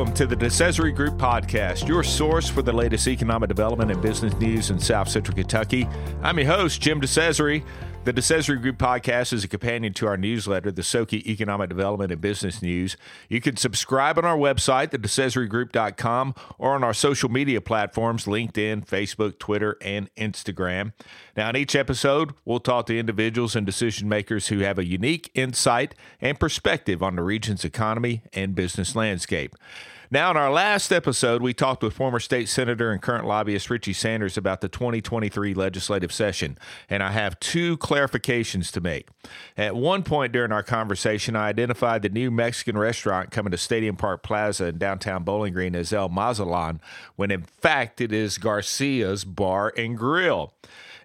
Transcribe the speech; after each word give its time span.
Welcome 0.00 0.14
to 0.14 0.26
the 0.26 0.34
DeCesare 0.34 0.96
Group 0.96 1.18
Podcast, 1.18 1.86
your 1.86 2.02
source 2.02 2.48
for 2.48 2.62
the 2.62 2.72
latest 2.72 3.06
economic 3.06 3.48
development 3.48 3.90
and 3.90 4.00
business 4.00 4.32
news 4.36 4.70
in 4.70 4.78
South 4.78 5.10
Central 5.10 5.36
Kentucky. 5.36 5.86
I'm 6.22 6.38
your 6.38 6.46
host, 6.46 6.80
Jim 6.80 7.02
DeCesare. 7.02 7.62
The 8.02 8.14
DeCesare 8.14 8.62
Group 8.62 8.78
podcast 8.78 9.34
is 9.34 9.44
a 9.44 9.48
companion 9.48 9.92
to 9.92 10.06
our 10.06 10.16
newsletter, 10.16 10.72
the 10.72 10.80
SoKy 10.80 11.26
Economic 11.26 11.68
Development 11.68 12.10
and 12.10 12.18
Business 12.18 12.62
News. 12.62 12.96
You 13.28 13.42
can 13.42 13.58
subscribe 13.58 14.16
on 14.16 14.24
our 14.24 14.38
website, 14.38 14.88
thedecesaregroup.com, 14.88 16.34
or 16.56 16.74
on 16.74 16.82
our 16.82 16.94
social 16.94 17.28
media 17.28 17.60
platforms, 17.60 18.24
LinkedIn, 18.24 18.86
Facebook, 18.86 19.38
Twitter, 19.38 19.76
and 19.82 20.08
Instagram. 20.14 20.94
Now, 21.36 21.50
in 21.50 21.56
each 21.56 21.76
episode, 21.76 22.32
we'll 22.46 22.60
talk 22.60 22.86
to 22.86 22.98
individuals 22.98 23.54
and 23.54 23.66
decision 23.66 24.08
makers 24.08 24.48
who 24.48 24.60
have 24.60 24.78
a 24.78 24.86
unique 24.86 25.30
insight 25.34 25.94
and 26.22 26.40
perspective 26.40 27.02
on 27.02 27.16
the 27.16 27.22
region's 27.22 27.66
economy 27.66 28.22
and 28.32 28.54
business 28.54 28.96
landscape. 28.96 29.54
Now, 30.12 30.32
in 30.32 30.36
our 30.36 30.50
last 30.50 30.90
episode, 30.90 31.40
we 31.40 31.54
talked 31.54 31.84
with 31.84 31.92
former 31.92 32.18
state 32.18 32.48
senator 32.48 32.90
and 32.90 33.00
current 33.00 33.26
lobbyist 33.26 33.70
Richie 33.70 33.92
Sanders 33.92 34.36
about 34.36 34.60
the 34.60 34.68
2023 34.68 35.54
legislative 35.54 36.12
session, 36.12 36.58
and 36.88 37.00
I 37.00 37.12
have 37.12 37.38
two 37.38 37.76
clarifications 37.76 38.72
to 38.72 38.80
make. 38.80 39.06
At 39.56 39.76
one 39.76 40.02
point 40.02 40.32
during 40.32 40.50
our 40.50 40.64
conversation, 40.64 41.36
I 41.36 41.46
identified 41.46 42.02
the 42.02 42.08
new 42.08 42.32
Mexican 42.32 42.76
restaurant 42.76 43.30
coming 43.30 43.52
to 43.52 43.56
Stadium 43.56 43.94
Park 43.94 44.24
Plaza 44.24 44.66
in 44.66 44.78
downtown 44.78 45.22
Bowling 45.22 45.52
Green 45.52 45.76
as 45.76 45.92
El 45.92 46.08
Mazalan, 46.08 46.80
when 47.14 47.30
in 47.30 47.42
fact 47.42 48.00
it 48.00 48.10
is 48.10 48.36
Garcia's 48.36 49.24
Bar 49.24 49.72
and 49.76 49.96
Grill. 49.96 50.52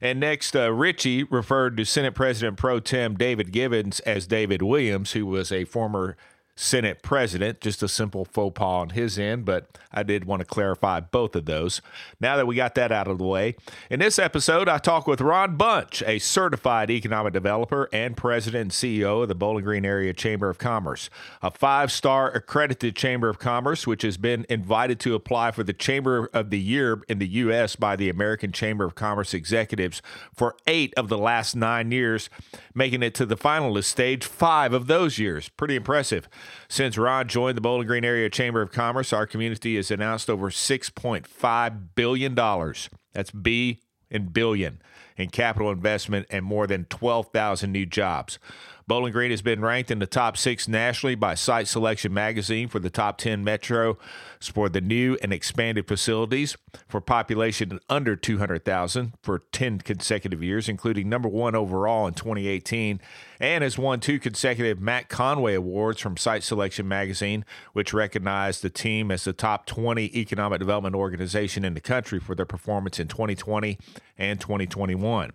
And 0.02 0.20
next, 0.20 0.56
uh, 0.56 0.74
Richie 0.74 1.24
referred 1.26 1.78
to 1.78 1.86
Senate 1.86 2.16
President 2.16 2.58
Pro 2.58 2.80
Tem 2.80 3.14
David 3.14 3.52
Givens 3.52 4.00
as 4.00 4.26
David 4.26 4.64
Williams, 4.64 5.12
who 5.12 5.28
was 5.28 5.52
a 5.52 5.64
former 5.64 6.18
Senate 6.58 7.02
president. 7.02 7.60
Just 7.60 7.84
a 7.84 7.88
simple 7.88 8.24
faux 8.24 8.58
pas 8.58 8.66
on 8.66 8.90
his 8.92 9.20
end, 9.20 9.44
but 9.44 9.78
I 9.92 10.04
did 10.04 10.24
want 10.24 10.40
to 10.40 10.46
clarify 10.46 11.02
both 11.02 11.36
of 11.36 11.46
those. 11.46 11.82
Now 12.22 12.38
that 12.38 12.48
we 12.48 12.56
got 12.56 12.76
that 12.76 12.94
out 12.94 13.10
of 13.10 13.18
the 13.18 13.26
way, 13.26 13.56
in 13.90 14.00
this 14.00 14.18
episode, 14.18 14.70
I 14.70 14.78
talk 14.78 15.06
with 15.06 15.20
Ron 15.20 15.58
Bunch, 15.58 16.02
a 16.04 16.18
certified 16.20 16.90
economic 16.90 17.34
developer 17.34 17.90
and 17.92 18.16
president 18.16 18.62
and 18.62 18.72
CEO 18.72 19.22
of 19.22 19.28
the 19.28 19.36
Bowling 19.36 19.66
Green 19.66 19.84
Area 19.84 20.14
Chamber 20.14 20.50
of 20.50 20.58
Commerce, 20.58 21.10
a 21.42 21.52
five 21.52 21.92
star 21.92 22.32
accredited 22.32 22.96
Chamber 22.96 23.28
of 23.28 23.38
Commerce, 23.38 23.86
which 23.86 24.04
has 24.04 24.16
been 24.16 24.46
invited 24.48 25.00
to 25.02 25.14
apply 25.14 25.52
for 25.52 25.64
the 25.64 25.74
Chamber 25.74 26.30
of 26.34 26.52
the 26.52 26.60
Year 26.60 27.02
in 27.10 27.20
the 27.20 27.28
U.S. 27.28 27.76
by 27.76 27.98
the 27.98 28.10
American 28.10 28.54
Chamber 28.54 28.86
of 28.86 28.96
Commerce 28.96 29.34
executives 29.34 30.02
for 30.34 30.56
eight 30.68 30.94
of 30.96 31.10
the 31.10 31.18
last 31.18 31.54
nine 31.54 31.92
years, 31.92 32.30
making 32.74 33.04
it 33.04 33.14
to 33.16 33.26
the 33.26 33.36
finalist 33.36 33.86
stage 33.86 34.24
five 34.24 34.72
of 34.72 34.88
those 34.88 35.20
years. 35.20 35.50
Pretty 35.50 35.76
impressive. 35.76 36.30
Since 36.68 36.98
Ron 36.98 37.28
joined 37.28 37.58
the 37.58 37.62
Bowling 37.62 37.88
Green 37.88 38.06
Area 38.06 38.30
Chamber 38.30 38.62
of 38.62 38.72
Commerce, 38.72 39.14
our 39.14 39.28
community 39.28 39.76
has 39.76 39.92
announced 39.92 40.30
over 40.30 40.50
$6.5 40.50 41.80
billion. 41.96 42.36
That's 43.14 43.32
B 43.32 43.80
in 44.10 44.28
billion 44.28 44.82
in 45.18 45.30
capital 45.30 45.72
investment 45.72 46.28
and 46.30 46.46
more 46.46 46.68
than 46.68 46.86
12,000 46.86 47.72
new 47.72 47.86
jobs. 47.86 48.40
Bowling 48.88 49.14
Green 49.14 49.32
has 49.32 49.42
been 49.42 49.62
ranked 49.62 49.90
in 49.90 49.98
the 49.98 50.06
top 50.06 50.38
six 50.38 50.68
nationally 50.68 51.16
by 51.16 51.34
Site 51.34 51.68
Selection 51.68 52.14
Magazine 52.14 52.68
for 52.68 52.78
the 52.78 52.92
top 52.92 53.18
10 53.18 53.44
metro 53.44 53.98
for 54.40 54.70
the 54.70 54.80
new 54.80 55.18
and 55.24 55.34
expanded 55.34 55.88
facilities 55.88 56.56
for 56.88 57.02
population 57.02 57.80
under 57.90 58.16
200,000 58.16 59.14
for 59.24 59.40
10 59.52 59.80
consecutive 59.80 60.44
years, 60.44 60.70
including 60.70 61.10
number 61.10 61.28
one 61.28 61.56
overall 61.56 62.06
in 62.06 62.14
2018, 62.14 63.02
and 63.40 63.64
has 63.64 63.76
won 63.76 64.00
two 64.00 64.20
consecutive 64.20 64.80
Mac 64.80 65.10
Conway 65.10 65.56
Awards 65.56 66.00
from 66.00 66.16
Site 66.16 66.44
Selection 66.44 66.88
Magazine, 66.88 67.44
which 67.74 67.92
recognized 67.92 68.62
the 68.62 68.70
team 68.70 69.10
as 69.10 69.24
the 69.24 69.34
top 69.34 69.66
20 69.66 70.16
economic 70.16 70.60
development 70.60 70.96
organization 70.96 71.66
in 71.66 71.74
the 71.74 71.82
country 71.82 72.20
for 72.20 72.36
their 72.36 72.46
performance 72.46 73.00
in 73.00 73.08
2020 73.08 73.80
and 74.18 74.40
2021. 74.40 75.32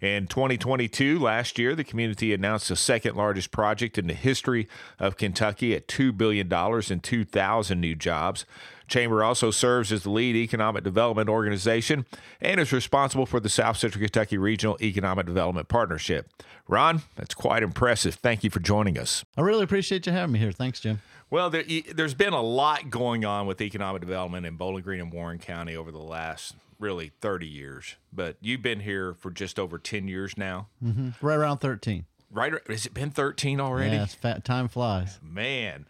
In 0.00 0.26
2022, 0.26 1.18
last 1.20 1.60
year, 1.60 1.76
the 1.76 1.84
community 1.84 2.34
announced 2.34 2.68
the 2.68 2.74
second 2.74 3.14
largest 3.14 3.52
project 3.52 3.98
in 3.98 4.08
the 4.08 4.14
history 4.14 4.68
of 4.98 5.16
Kentucky 5.16 5.74
at 5.76 5.86
$2 5.86 6.16
billion 6.16 6.52
and 6.52 7.02
2,000 7.02 7.80
new 7.80 7.94
jobs. 7.94 8.44
Chamber 8.88 9.22
also 9.22 9.50
serves 9.50 9.92
as 9.92 10.02
the 10.02 10.10
lead 10.10 10.34
economic 10.34 10.82
development 10.82 11.28
organization 11.28 12.04
and 12.40 12.60
is 12.60 12.72
responsible 12.72 13.26
for 13.26 13.38
the 13.38 13.48
South 13.48 13.76
Central 13.76 14.02
Kentucky 14.02 14.36
Regional 14.36 14.76
Economic 14.82 15.24
Development 15.24 15.68
Partnership. 15.68 16.28
Ron, 16.68 17.02
that's 17.14 17.34
quite 17.34 17.62
impressive. 17.62 18.16
Thank 18.16 18.44
you 18.44 18.50
for 18.50 18.60
joining 18.60 18.98
us. 18.98 19.24
I 19.36 19.40
really 19.42 19.62
appreciate 19.62 20.06
you 20.06 20.12
having 20.12 20.32
me 20.32 20.40
here. 20.40 20.52
Thanks, 20.52 20.80
Jim. 20.80 21.00
Well, 21.30 21.48
there, 21.48 21.64
has 21.96 22.14
been 22.14 22.34
a 22.34 22.42
lot 22.42 22.90
going 22.90 23.24
on 23.24 23.46
with 23.46 23.60
economic 23.62 24.02
development 24.02 24.44
in 24.46 24.56
Bowling 24.56 24.82
Green 24.82 25.00
and 25.00 25.12
Warren 25.12 25.38
County 25.38 25.76
over 25.76 25.90
the 25.90 25.98
last 25.98 26.54
really 26.82 27.12
30 27.20 27.46
years, 27.46 27.96
but 28.12 28.36
you've 28.40 28.60
been 28.60 28.80
here 28.80 29.14
for 29.14 29.30
just 29.30 29.58
over 29.58 29.78
10 29.78 30.08
years 30.08 30.36
now. 30.36 30.66
Mm-hmm. 30.84 31.24
Right 31.24 31.36
around 31.36 31.58
13. 31.58 32.04
Right. 32.30 32.52
Has 32.68 32.86
it 32.86 32.92
been 32.92 33.10
13 33.10 33.60
already? 33.60 33.96
Yeah, 33.96 34.06
fat, 34.06 34.44
time 34.44 34.68
flies. 34.68 35.20
Man. 35.22 35.86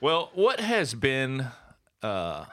Well, 0.00 0.30
what 0.34 0.60
has 0.60 0.94
been, 0.94 1.48
uh, 2.02 2.44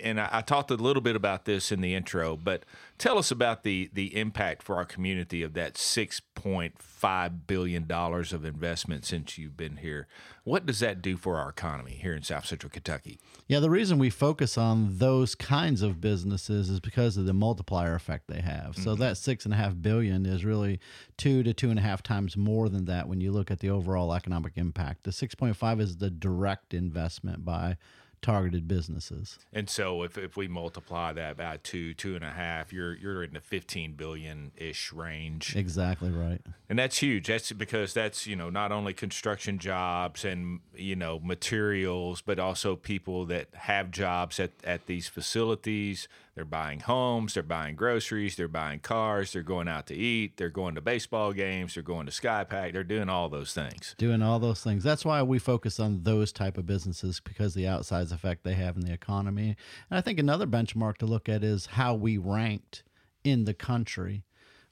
and 0.00 0.20
I, 0.20 0.28
I 0.32 0.40
talked 0.40 0.70
a 0.70 0.76
little 0.76 1.02
bit 1.02 1.16
about 1.16 1.44
this 1.44 1.70
in 1.70 1.80
the 1.80 1.94
intro, 1.94 2.36
but 2.36 2.64
Tell 2.98 3.16
us 3.16 3.30
about 3.30 3.62
the 3.62 3.90
the 3.92 4.16
impact 4.18 4.64
for 4.64 4.74
our 4.74 4.84
community 4.84 5.44
of 5.44 5.54
that 5.54 5.78
six 5.78 6.20
point 6.34 6.82
five 6.82 7.46
billion 7.46 7.86
dollars 7.86 8.32
of 8.32 8.44
investment 8.44 9.04
since 9.04 9.38
you've 9.38 9.56
been 9.56 9.76
here. 9.76 10.08
What 10.42 10.66
does 10.66 10.80
that 10.80 11.00
do 11.00 11.16
for 11.16 11.36
our 11.36 11.48
economy 11.48 11.92
here 11.92 12.12
in 12.12 12.22
South 12.24 12.46
Central 12.46 12.70
Kentucky? 12.70 13.20
Yeah, 13.46 13.60
the 13.60 13.70
reason 13.70 13.98
we 13.98 14.10
focus 14.10 14.58
on 14.58 14.98
those 14.98 15.36
kinds 15.36 15.82
of 15.82 16.00
businesses 16.00 16.68
is 16.70 16.80
because 16.80 17.16
of 17.16 17.24
the 17.24 17.32
multiplier 17.32 17.94
effect 17.94 18.26
they 18.26 18.40
have. 18.40 18.74
So 18.74 18.92
mm-hmm. 18.92 19.02
that 19.02 19.16
six 19.16 19.44
and 19.44 19.54
a 19.54 19.56
half 19.56 19.80
billion 19.80 20.26
is 20.26 20.44
really 20.44 20.80
two 21.16 21.44
to 21.44 21.54
two 21.54 21.70
and 21.70 21.78
a 21.78 21.82
half 21.82 22.02
times 22.02 22.36
more 22.36 22.68
than 22.68 22.86
that 22.86 23.08
when 23.08 23.20
you 23.20 23.30
look 23.30 23.52
at 23.52 23.60
the 23.60 23.70
overall 23.70 24.12
economic 24.12 24.54
impact. 24.56 25.04
The 25.04 25.12
six 25.12 25.36
point 25.36 25.54
five 25.54 25.80
is 25.80 25.98
the 25.98 26.10
direct 26.10 26.74
investment 26.74 27.44
by 27.44 27.76
targeted 28.22 28.66
businesses. 28.66 29.38
And 29.52 29.68
so 29.70 30.02
if, 30.02 30.18
if 30.18 30.36
we 30.36 30.48
multiply 30.48 31.12
that 31.12 31.36
by 31.36 31.58
two, 31.62 31.94
two 31.94 32.14
and 32.14 32.24
a 32.24 32.30
half, 32.30 32.72
you're 32.72 32.94
you're 32.94 33.22
in 33.22 33.34
the 33.34 33.40
fifteen 33.40 33.94
billion 33.94 34.52
ish 34.56 34.92
range. 34.92 35.56
Exactly 35.56 36.10
right. 36.10 36.40
And 36.68 36.78
that's 36.78 36.98
huge. 36.98 37.28
That's 37.28 37.52
because 37.52 37.94
that's, 37.94 38.26
you 38.26 38.36
know, 38.36 38.50
not 38.50 38.72
only 38.72 38.92
construction 38.92 39.58
jobs 39.58 40.24
and, 40.24 40.60
you 40.74 40.96
know, 40.96 41.18
materials, 41.18 42.20
but 42.20 42.38
also 42.38 42.76
people 42.76 43.24
that 43.26 43.48
have 43.54 43.90
jobs 43.90 44.38
at, 44.38 44.50
at 44.64 44.86
these 44.86 45.08
facilities 45.08 46.08
they're 46.38 46.44
buying 46.44 46.78
homes, 46.78 47.34
they're 47.34 47.42
buying 47.42 47.74
groceries, 47.74 48.36
they're 48.36 48.46
buying 48.46 48.78
cars, 48.78 49.32
they're 49.32 49.42
going 49.42 49.66
out 49.66 49.88
to 49.88 49.94
eat, 49.96 50.36
they're 50.36 50.48
going 50.48 50.76
to 50.76 50.80
baseball 50.80 51.32
games, 51.32 51.74
they're 51.74 51.82
going 51.82 52.06
to 52.06 52.12
SKyPAC, 52.12 52.72
they're 52.72 52.84
doing 52.84 53.08
all 53.08 53.28
those 53.28 53.52
things. 53.52 53.96
Doing 53.98 54.22
all 54.22 54.38
those 54.38 54.62
things. 54.62 54.84
That's 54.84 55.04
why 55.04 55.20
we 55.24 55.40
focus 55.40 55.80
on 55.80 56.04
those 56.04 56.30
type 56.30 56.56
of 56.56 56.64
businesses 56.64 57.18
because 57.18 57.54
the 57.54 57.64
outsized 57.64 58.12
effect 58.12 58.44
they 58.44 58.54
have 58.54 58.76
in 58.76 58.82
the 58.82 58.92
economy. 58.92 59.56
And 59.90 59.98
I 59.98 60.00
think 60.00 60.20
another 60.20 60.46
benchmark 60.46 60.98
to 60.98 61.06
look 61.06 61.28
at 61.28 61.42
is 61.42 61.66
how 61.66 61.94
we 61.94 62.18
ranked 62.18 62.84
in 63.24 63.44
the 63.44 63.54
country 63.54 64.22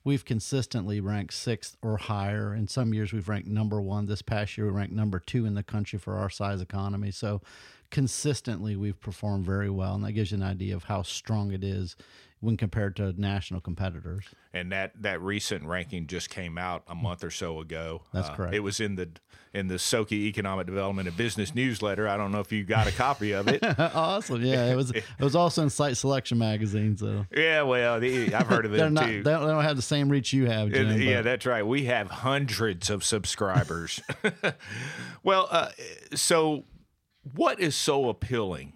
we've 0.07 0.25
consistently 0.25 1.01
ranked 1.01 1.35
sixth 1.35 1.77
or 1.83 1.97
higher. 1.97 2.55
In 2.55 2.69
some 2.69 2.95
years, 2.95 3.13
we've 3.13 3.29
ranked 3.29 3.49
number 3.49 3.83
one. 3.83 4.07
This 4.07 4.23
past 4.23 4.57
year, 4.57 4.69
we 4.69 4.73
ranked 4.73 4.95
number 4.95 5.19
two 5.19 5.45
in 5.45 5.55
the 5.55 5.65
country 5.65 5.99
for 5.99 6.17
our 6.17 6.31
size 6.31 6.63
economy. 6.63 7.11
So 7.11 7.43
consistently 7.91 8.77
we've 8.77 9.01
performed 9.01 9.45
very 9.45 9.71
well, 9.71 9.95
and 9.95 10.05
that 10.05 10.13
gives 10.13 10.31
you 10.31 10.37
an 10.37 10.43
idea 10.43 10.75
of 10.75 10.85
how 10.85 11.03
strong 11.03 11.53
it 11.53 11.65
is 11.65 11.97
when 12.41 12.57
compared 12.57 12.97
to 12.97 13.13
national 13.21 13.61
competitors. 13.61 14.25
And 14.53 14.71
that 14.73 14.93
that 15.03 15.21
recent 15.21 15.65
ranking 15.65 16.07
just 16.07 16.31
came 16.31 16.59
out 16.59 16.83
a 16.87 16.95
month 16.95 17.25
or 17.25 17.31
so 17.31 17.61
ago. 17.61 18.03
That's 18.13 18.29
uh, 18.29 18.35
correct. 18.35 18.55
It 18.55 18.61
was 18.61 18.81
in 18.81 18.97
the 18.97 19.09
in 19.53 19.69
the 19.69 19.77
SoKy 19.77 20.13
Economic 20.13 20.67
Development 20.67 21.09
and 21.09 21.17
Business 21.17 21.55
newsletter. 21.55 22.07
I 22.07 22.17
don't 22.19 22.31
know 22.31 22.41
if 22.41 22.53
you 22.53 22.63
got 22.65 22.87
a 22.87 22.93
copy 22.93 23.33
of 23.33 23.49
it. 23.49 23.61
awesome. 23.79 24.43
Yeah, 24.43 24.67
it 24.67 24.77
was 24.77 24.91
it 24.91 25.05
was 25.19 25.35
also 25.35 25.63
in 25.63 25.71
Site 25.71 25.97
Selection 25.97 26.39
magazine. 26.39 26.97
So 26.97 27.27
yeah, 27.35 27.63
well, 27.63 27.95
I've 27.95 28.47
heard 28.47 28.67
of 28.67 28.73
them 28.73 28.95
not, 28.95 29.07
too. 29.07 29.23
They 29.23 29.31
don't, 29.31 29.47
they 29.47 29.53
don't, 29.53 29.65
have 29.65 29.77
the 29.77 29.83
same 29.83 30.09
reach 30.09 30.33
you 30.33 30.47
have. 30.47 30.71
Jim, 30.71 30.91
it, 30.91 31.01
yeah, 31.01 31.23
that's 31.23 31.47
right. 31.47 31.67
We 31.67 31.87
have 31.87 32.11
hundreds 32.11 32.91
of 32.91 33.03
subscribers. 33.03 34.01
well, 35.23 35.49
uh, 35.51 35.71
so 36.15 36.65
what 37.35 37.61
is 37.61 37.75
so 37.75 38.09
appealing 38.09 38.73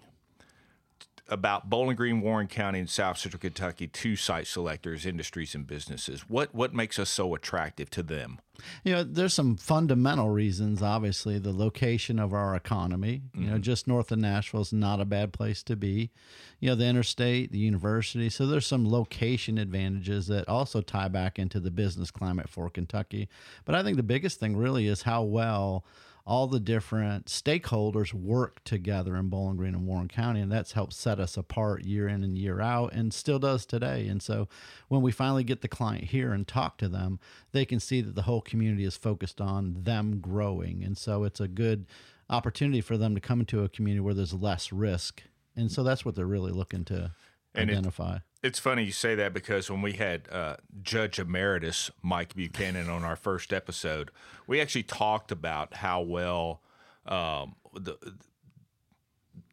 about 1.31 1.69
Bowling 1.69 1.95
Green, 1.95 2.19
Warren 2.19 2.47
County, 2.47 2.79
and 2.79 2.89
South 2.89 3.17
Central 3.17 3.39
Kentucky 3.39 3.87
to 3.87 4.15
site 4.17 4.47
selectors, 4.47 5.05
industries, 5.05 5.55
and 5.55 5.65
businesses? 5.65 6.29
What 6.29 6.53
what 6.53 6.73
makes 6.73 6.99
us 6.99 7.09
so 7.09 7.33
attractive 7.33 7.89
to 7.91 8.03
them? 8.03 8.39
You 8.83 8.93
know, 8.93 9.03
there's 9.03 9.33
some 9.33 9.55
fundamental 9.55 10.29
reasons. 10.29 10.81
Obviously, 10.83 11.39
the 11.39 11.53
location 11.53 12.19
of 12.19 12.33
our 12.33 12.53
economy. 12.53 13.23
You 13.33 13.41
mm-hmm. 13.41 13.51
know, 13.51 13.57
just 13.57 13.87
north 13.87 14.11
of 14.11 14.19
Nashville 14.19 14.61
is 14.61 14.73
not 14.73 14.99
a 14.99 15.05
bad 15.05 15.31
place 15.31 15.63
to 15.63 15.75
be. 15.75 16.11
You 16.59 16.69
know, 16.69 16.75
the 16.75 16.85
interstate, 16.85 17.51
the 17.51 17.57
university. 17.57 18.29
So 18.29 18.45
there's 18.45 18.67
some 18.67 18.89
location 18.89 19.57
advantages 19.57 20.27
that 20.27 20.49
also 20.49 20.81
tie 20.81 21.07
back 21.07 21.39
into 21.39 21.59
the 21.59 21.71
business 21.71 22.11
climate 22.11 22.49
for 22.49 22.69
Kentucky. 22.69 23.29
But 23.63 23.75
I 23.75 23.83
think 23.83 23.97
the 23.97 24.03
biggest 24.03 24.39
thing 24.39 24.57
really 24.57 24.87
is 24.87 25.03
how 25.03 25.23
well 25.23 25.85
all 26.25 26.47
the 26.47 26.59
different 26.59 27.25
stakeholders 27.25 28.13
work 28.13 28.63
together 28.63 29.15
in 29.15 29.29
Bowling 29.29 29.57
Green 29.57 29.73
and 29.73 29.87
Warren 29.87 30.07
County, 30.07 30.41
and 30.41 30.51
that's 30.51 30.73
helped 30.73 30.93
set 30.93 31.19
us 31.19 31.37
apart 31.37 31.83
year 31.83 32.07
in 32.07 32.23
and 32.23 32.37
year 32.37 32.61
out, 32.61 32.93
and 32.93 33.13
still 33.13 33.39
does 33.39 33.65
today. 33.65 34.07
And 34.07 34.21
so, 34.21 34.47
when 34.87 35.01
we 35.01 35.11
finally 35.11 35.43
get 35.43 35.61
the 35.61 35.67
client 35.67 36.05
here 36.05 36.31
and 36.33 36.47
talk 36.47 36.77
to 36.77 36.87
them, 36.87 37.19
they 37.51 37.65
can 37.65 37.79
see 37.79 38.01
that 38.01 38.15
the 38.15 38.23
whole 38.23 38.41
community 38.41 38.83
is 38.83 38.97
focused 38.97 39.41
on 39.41 39.77
them 39.83 40.19
growing, 40.19 40.83
and 40.83 40.97
so 40.97 41.23
it's 41.23 41.39
a 41.39 41.47
good 41.47 41.85
opportunity 42.29 42.81
for 42.81 42.97
them 42.97 43.13
to 43.15 43.21
come 43.21 43.41
into 43.41 43.63
a 43.63 43.69
community 43.69 44.01
where 44.01 44.13
there's 44.13 44.33
less 44.33 44.71
risk, 44.71 45.23
and 45.55 45.71
so 45.71 45.83
that's 45.83 46.05
what 46.05 46.15
they're 46.15 46.25
really 46.25 46.51
looking 46.51 46.85
to 46.85 47.11
And 47.53 47.69
identify. 47.69 48.19
It's 48.43 48.57
funny 48.57 48.83
you 48.83 48.91
say 48.91 49.13
that 49.15 49.33
because 49.33 49.69
when 49.69 49.81
we 49.81 49.93
had 49.93 50.27
uh, 50.31 50.55
Judge 50.81 51.19
Emeritus 51.19 51.91
Mike 52.01 52.35
Buchanan 52.35 52.89
on 52.89 53.03
our 53.03 53.15
first 53.15 53.53
episode, 53.53 54.09
we 54.47 54.59
actually 54.59 54.83
talked 54.83 55.31
about 55.31 55.75
how 55.75 56.01
well, 56.01 56.61
um, 57.05 57.55
the, 57.73 57.97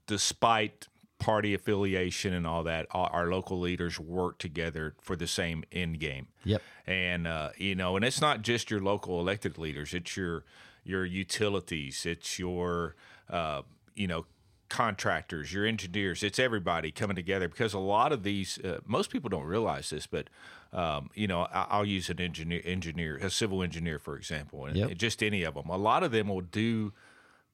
despite 0.06 0.88
party 1.18 1.52
affiliation 1.52 2.32
and 2.32 2.46
all 2.46 2.62
that, 2.62 2.86
our, 2.92 3.10
our 3.10 3.30
local 3.30 3.60
leaders 3.60 4.00
work 4.00 4.38
together 4.38 4.94
for 5.02 5.16
the 5.16 5.26
same 5.26 5.64
end 5.70 6.00
game. 6.00 6.28
Yep. 6.44 6.62
And 6.86 7.26
uh, 7.26 7.50
you 7.58 7.74
know, 7.74 7.96
and 7.96 8.04
it's 8.04 8.20
not 8.20 8.42
just 8.42 8.70
your 8.70 8.80
local 8.80 9.20
elected 9.20 9.58
leaders; 9.58 9.92
it's 9.92 10.16
your 10.16 10.44
your 10.82 11.04
utilities, 11.04 12.06
it's 12.06 12.38
your 12.38 12.94
uh, 13.28 13.62
you 13.94 14.06
know 14.06 14.24
contractors, 14.68 15.52
your 15.52 15.64
engineers, 15.66 16.22
it's 16.22 16.38
everybody 16.38 16.90
coming 16.90 17.16
together 17.16 17.48
because 17.48 17.74
a 17.74 17.78
lot 17.78 18.12
of 18.12 18.22
these, 18.22 18.58
uh, 18.64 18.80
most 18.86 19.10
people 19.10 19.28
don't 19.30 19.44
realize 19.44 19.90
this, 19.90 20.06
but 20.06 20.28
um, 20.72 21.08
you 21.14 21.26
know, 21.26 21.42
I, 21.52 21.66
I'll 21.70 21.86
use 21.86 22.10
an 22.10 22.20
engineer, 22.20 22.60
engineer, 22.64 23.16
a 23.16 23.30
civil 23.30 23.62
engineer, 23.62 23.98
for 23.98 24.16
example, 24.16 24.66
and 24.66 24.76
Yep. 24.76 24.96
just 24.98 25.22
any 25.22 25.42
of 25.42 25.54
them. 25.54 25.68
A 25.70 25.78
lot 25.78 26.02
of 26.02 26.10
them 26.12 26.28
will 26.28 26.42
do 26.42 26.92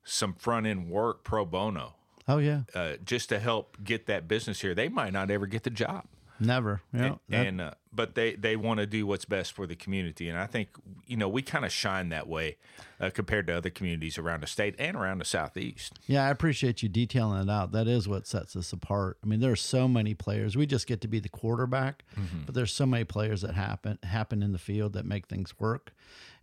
some 0.02 0.34
front 0.34 0.66
end 0.66 0.90
work 0.90 1.22
pro 1.25 1.44
bono 1.44 1.94
Oh 2.26 2.38
yeah, 2.38 2.62
uh, 2.75 2.94
just 3.05 3.28
to 3.28 3.38
help 3.38 3.76
get 3.84 4.06
that 4.06 4.26
business 4.26 4.60
here. 4.62 4.75
They 4.75 4.88
might 4.88 5.12
not 5.12 5.31
ever 5.31 5.46
get 5.46 5.62
the 5.62 5.70
job 5.70 6.05
never. 6.40 6.81
Yeah, 6.93 7.17
that- 7.28 7.46
and 7.46 7.60
uh, 7.60 7.70
but 7.94 8.14
they 8.14 8.35
they 8.35 8.56
want 8.56 8.81
to 8.81 8.87
do 8.87 9.06
what's 9.06 9.25
best 9.25 9.52
for 9.52 9.67
the 9.67 9.76
community 9.76 10.29
and 10.29 10.38
i 10.38 10.46
think 10.46 10.69
you 11.06 11.17
know 11.17 11.29
we 11.29 11.43
kind 11.43 11.64
of 11.64 11.73
shine 11.73 12.08
that 12.08 12.26
way 12.26 12.56
uh, 13.00 13.11
compared 13.11 13.46
to 13.46 13.56
other 13.56 13.70
communities 13.70 14.19
around 14.19 14.43
the 14.43 14.46
state 14.46 14.75
and 14.79 14.96
around 14.96 15.19
the 15.19 15.25
southeast 15.25 15.99
Yeah, 16.06 16.26
I 16.26 16.31
appreciate 16.31 16.82
you 16.82 16.88
detailing 16.88 17.43
it 17.43 17.50
out. 17.50 17.73
That 17.73 17.88
is 17.88 18.06
what 18.08 18.26
sets 18.26 18.55
us 18.56 18.73
apart. 18.73 19.19
I 19.23 19.26
mean, 19.26 19.41
there's 19.41 19.61
so 19.61 19.88
many 19.88 20.14
players. 20.14 20.56
We 20.56 20.67
just 20.67 20.87
get 20.87 21.00
to 21.00 21.08
be 21.08 21.19
the 21.19 21.29
quarterback, 21.29 22.05
but 22.46 22.55
there's 22.55 22.73
so 22.73 22.87
many 22.87 23.05
players 23.05 23.43
that 23.43 23.55
happen 23.55 23.99
happen 24.02 24.43
in 24.43 24.52
the 24.52 24.58
field 24.58 24.93
that 24.94 25.05
make 25.05 25.26
things 25.26 25.58
work. 25.58 25.93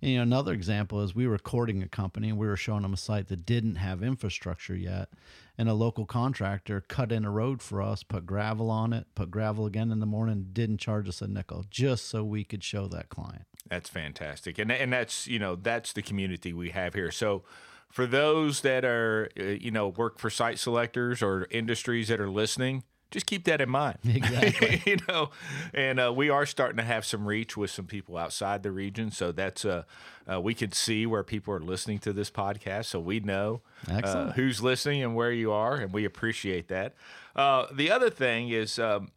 And, 0.01 0.11
you 0.11 0.17
know, 0.17 0.23
another 0.23 0.53
example 0.53 1.01
is 1.01 1.13
we 1.13 1.27
were 1.27 1.37
courting 1.37 1.83
a 1.83 1.87
company 1.87 2.29
and 2.29 2.37
we 2.37 2.47
were 2.47 2.57
showing 2.57 2.81
them 2.81 2.93
a 2.93 2.97
site 2.97 3.27
that 3.27 3.45
didn't 3.45 3.75
have 3.75 4.01
infrastructure 4.01 4.75
yet, 4.75 5.09
and 5.57 5.69
a 5.69 5.73
local 5.73 6.05
contractor 6.05 6.81
cut 6.81 7.11
in 7.11 7.23
a 7.23 7.31
road 7.31 7.61
for 7.61 7.81
us, 7.81 8.01
put 8.01 8.25
gravel 8.25 8.71
on 8.71 8.93
it, 8.93 9.05
put 9.13 9.29
gravel 9.29 9.65
again 9.65 9.91
in 9.91 9.99
the 9.99 10.05
morning, 10.07 10.47
didn't 10.53 10.79
charge 10.79 11.07
us 11.07 11.21
a 11.21 11.27
nickel, 11.27 11.65
just 11.69 12.07
so 12.07 12.23
we 12.23 12.43
could 12.43 12.63
show 12.63 12.87
that 12.87 13.09
client. 13.09 13.45
that's 13.69 13.89
fantastic. 13.89 14.57
And 14.57 14.71
and 14.71 14.91
that's 14.91 15.27
you 15.27 15.39
know 15.39 15.55
that's 15.55 15.93
the 15.93 16.01
community 16.01 16.51
we 16.51 16.71
have 16.71 16.93
here. 16.93 17.11
So 17.11 17.43
for 17.89 18.07
those 18.07 18.61
that 18.61 18.83
are 18.83 19.29
uh, 19.39 19.43
you 19.43 19.71
know 19.71 19.87
work 19.87 20.17
for 20.17 20.29
site 20.29 20.57
selectors 20.57 21.21
or 21.21 21.47
industries 21.51 22.07
that 22.07 22.19
are 22.19 22.29
listening 22.29 22.83
just 23.11 23.25
keep 23.25 23.43
that 23.43 23.61
in 23.61 23.69
mind 23.69 23.97
Exactly. 24.05 24.81
you 24.85 24.97
know 25.07 25.29
and 25.73 25.99
uh, 25.99 26.11
we 26.15 26.29
are 26.29 26.45
starting 26.45 26.77
to 26.77 26.83
have 26.83 27.05
some 27.05 27.25
reach 27.27 27.55
with 27.57 27.69
some 27.69 27.85
people 27.85 28.17
outside 28.17 28.63
the 28.63 28.71
region 28.71 29.11
so 29.11 29.31
that's 29.31 29.63
uh, 29.65 29.83
uh, 30.31 30.39
we 30.41 30.53
can 30.53 30.71
see 30.71 31.05
where 31.05 31.23
people 31.23 31.53
are 31.53 31.59
listening 31.59 31.99
to 31.99 32.13
this 32.13 32.31
podcast 32.31 32.85
so 32.85 32.99
we 32.99 33.19
know 33.19 33.61
uh, 33.89 34.31
who's 34.33 34.61
listening 34.61 35.03
and 35.03 35.15
where 35.15 35.31
you 35.31 35.51
are 35.51 35.75
and 35.75 35.93
we 35.93 36.05
appreciate 36.05 36.67
that 36.69 36.95
uh, 37.35 37.65
the 37.73 37.91
other 37.91 38.09
thing 38.09 38.49
is 38.49 38.79
um, 38.79 39.09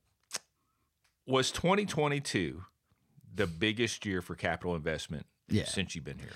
was 1.26 1.50
2022 1.50 2.64
the 3.35 3.46
biggest 3.46 4.05
year 4.06 4.20
for 4.23 4.35
capital 4.35 4.75
investment 4.75 5.26
Yeah. 5.49 5.64
since 5.64 5.94
you've 5.94 6.05
been 6.05 6.19
here 6.19 6.31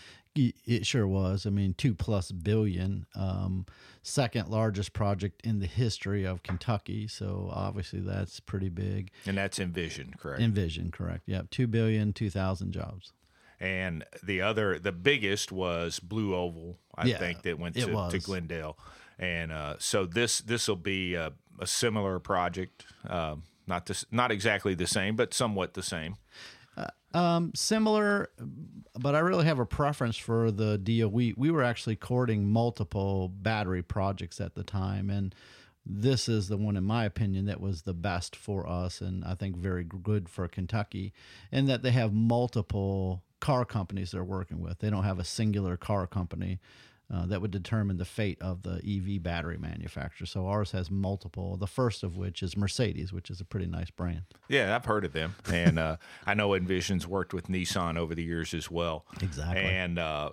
It 0.67 0.87
sure 0.87 1.06
was. 1.06 1.46
I 1.46 1.50
mean, 1.50 1.75
two 1.75 1.94
plus 1.94 2.31
billion, 2.32 3.06
um, 3.14 3.67
second 4.02 4.49
largest 4.49 4.93
project 4.93 5.40
in 5.44 5.58
the 5.58 5.67
history 5.67 6.25
of 6.25 6.43
Kentucky. 6.43 7.08
So 7.08 7.50
obviously 7.52 8.00
that's 8.00 8.40
pretty 8.40 8.69
big. 8.69 9.11
and 9.26 9.37
that's 9.37 9.58
envision 9.58 10.14
correct 10.19 10.40
Envision, 10.40 10.90
correct? 10.90 11.23
Yep, 11.26 11.50
two 11.50 11.67
billion, 11.67 12.12
two 12.12 12.31
thousand 12.31 12.73
jobs. 12.73 13.12
and 13.61 14.05
the 14.23 14.40
other 14.40 14.79
the 14.79 14.93
biggest 14.93 15.50
was 15.50 15.99
blue 15.99 16.32
oval 16.35 16.79
i 16.94 17.06
Yeah, 17.06 17.19
think 17.19 17.43
that 17.43 17.58
went 17.58 17.75
to, 17.75 18.08
to 18.11 18.19
glendale 18.20 18.79
and 19.19 19.50
uh, 19.50 19.75
so 19.81 20.06
this 20.06 20.38
this 20.40 20.69
will 20.69 20.76
be 20.76 21.14
a, 21.17 21.32
a 21.58 21.67
similar 21.67 22.20
project 22.20 22.87
um, 23.08 23.43
not 23.67 23.87
this 23.87 24.05
not 24.12 24.31
exactly 24.31 24.75
the 24.75 24.87
same 24.87 25.17
but 25.17 25.35
somewhat 25.35 25.75
the 25.75 25.82
same 25.82 26.14
Um, 27.15 27.53
similar, 27.55 28.29
but 28.99 29.15
I 29.15 29.21
really 29.21 29.47
have 29.47 29.59
a 29.59 29.67
preference 29.67 30.17
for 30.17 30.51
the 30.51 30.77
deal. 30.77 31.09
We 31.09 31.35
we 31.37 31.51
were 31.51 31.63
actually 31.63 31.97
courting 31.97 32.51
multiple 32.51 33.29
battery 33.29 33.83
projects 33.83 34.41
at 34.41 34.55
the 34.55 34.63
time, 34.63 35.09
and 35.09 35.35
this 35.87 36.29
is 36.29 36.49
the 36.49 36.59
one, 36.59 36.77
in 36.77 36.85
my 36.85 37.07
opinion, 37.07 37.47
that 37.47 37.63
was 37.63 37.83
the 37.83 37.95
best 37.95 38.37
for 38.37 38.69
us, 38.69 39.01
and 39.01 39.25
I 39.25 39.35
think 39.35 39.57
very 39.57 39.85
good 39.85 40.29
for 40.29 40.47
Kentucky, 40.49 41.15
in 41.51 41.65
that 41.67 41.83
they 41.83 41.93
have 41.93 42.13
multiple 42.13 43.23
car 43.41 43.65
companies 43.65 44.11
they're 44.11 44.23
working 44.23 44.61
with. 44.61 44.81
They 44.81 44.91
don't 44.91 45.05
have 45.05 45.19
a 45.19 45.25
singular 45.25 45.79
car 45.79 46.07
company. 46.07 46.61
Uh, 47.13 47.25
that 47.25 47.41
would 47.41 47.51
determine 47.51 47.97
the 47.97 48.05
fate 48.05 48.37
of 48.43 48.63
the 48.63 48.83
EV 48.87 49.23
battery 49.23 49.57
manufacturer. 49.57 50.27
So 50.27 50.47
ours 50.47 50.73
has 50.73 50.91
multiple. 50.91 51.57
The 51.57 51.67
first 51.67 52.03
of 52.03 52.19
which 52.19 52.43
is 52.43 52.55
Mercedes, 52.55 53.15
which 53.15 53.31
is 53.31 53.41
a 53.41 53.47
pretty 53.47 53.67
nice 53.67 53.89
brand. 53.89 54.25
Yeah, 54.49 54.77
I've 54.77 54.85
heard 54.85 55.07
of 55.07 55.15
them, 55.15 55.35
and 55.51 55.79
uh, 55.79 55.97
I 56.27 56.35
know 56.35 56.53
Envision's 56.53 57.07
worked 57.07 57.33
with 57.33 57.49
Nissan 57.49 57.97
over 57.97 58.15
the 58.15 58.23
years 58.23 58.53
as 58.53 58.71
well. 58.71 59.07
Exactly. 59.23 59.63
And 59.63 59.99
uh, 59.99 60.33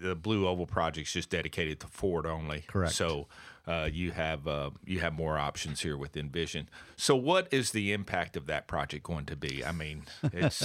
the 0.00 0.14
Blue 0.14 0.46
Oval 0.46 0.66
project's 0.66 1.12
just 1.12 1.28
dedicated 1.28 1.80
to 1.80 1.88
Ford 1.88 2.24
only. 2.24 2.62
Correct. 2.68 2.94
So 2.94 3.26
uh, 3.66 3.88
you 3.92 4.12
have 4.12 4.46
uh, 4.46 4.70
you 4.84 5.00
have 5.00 5.14
more 5.14 5.38
options 5.38 5.80
here 5.80 5.96
with 5.96 6.16
Envision. 6.16 6.68
So 6.94 7.16
what 7.16 7.48
is 7.50 7.72
the 7.72 7.92
impact 7.92 8.36
of 8.36 8.46
that 8.46 8.68
project 8.68 9.02
going 9.02 9.26
to 9.26 9.34
be? 9.34 9.64
I 9.64 9.72
mean, 9.72 10.04
it's. 10.32 10.62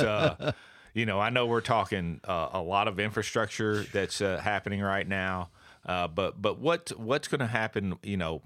You 0.98 1.06
know, 1.06 1.20
I 1.20 1.30
know 1.30 1.46
we're 1.46 1.62
talking 1.62 2.22
uh, 2.28 2.50
a 2.54 2.62
lot 2.62 2.88
of 2.88 3.00
infrastructure 3.00 3.84
that's 3.94 4.20
uh, 4.20 4.40
happening 4.40 4.82
right 4.82 5.08
now, 5.08 5.50
uh, 5.86 6.08
but 6.08 6.42
but 6.42 6.58
what 6.58 6.92
what's 6.98 7.28
going 7.28 7.40
to 7.40 7.46
happen? 7.46 8.00
You 8.02 8.18
know, 8.18 8.42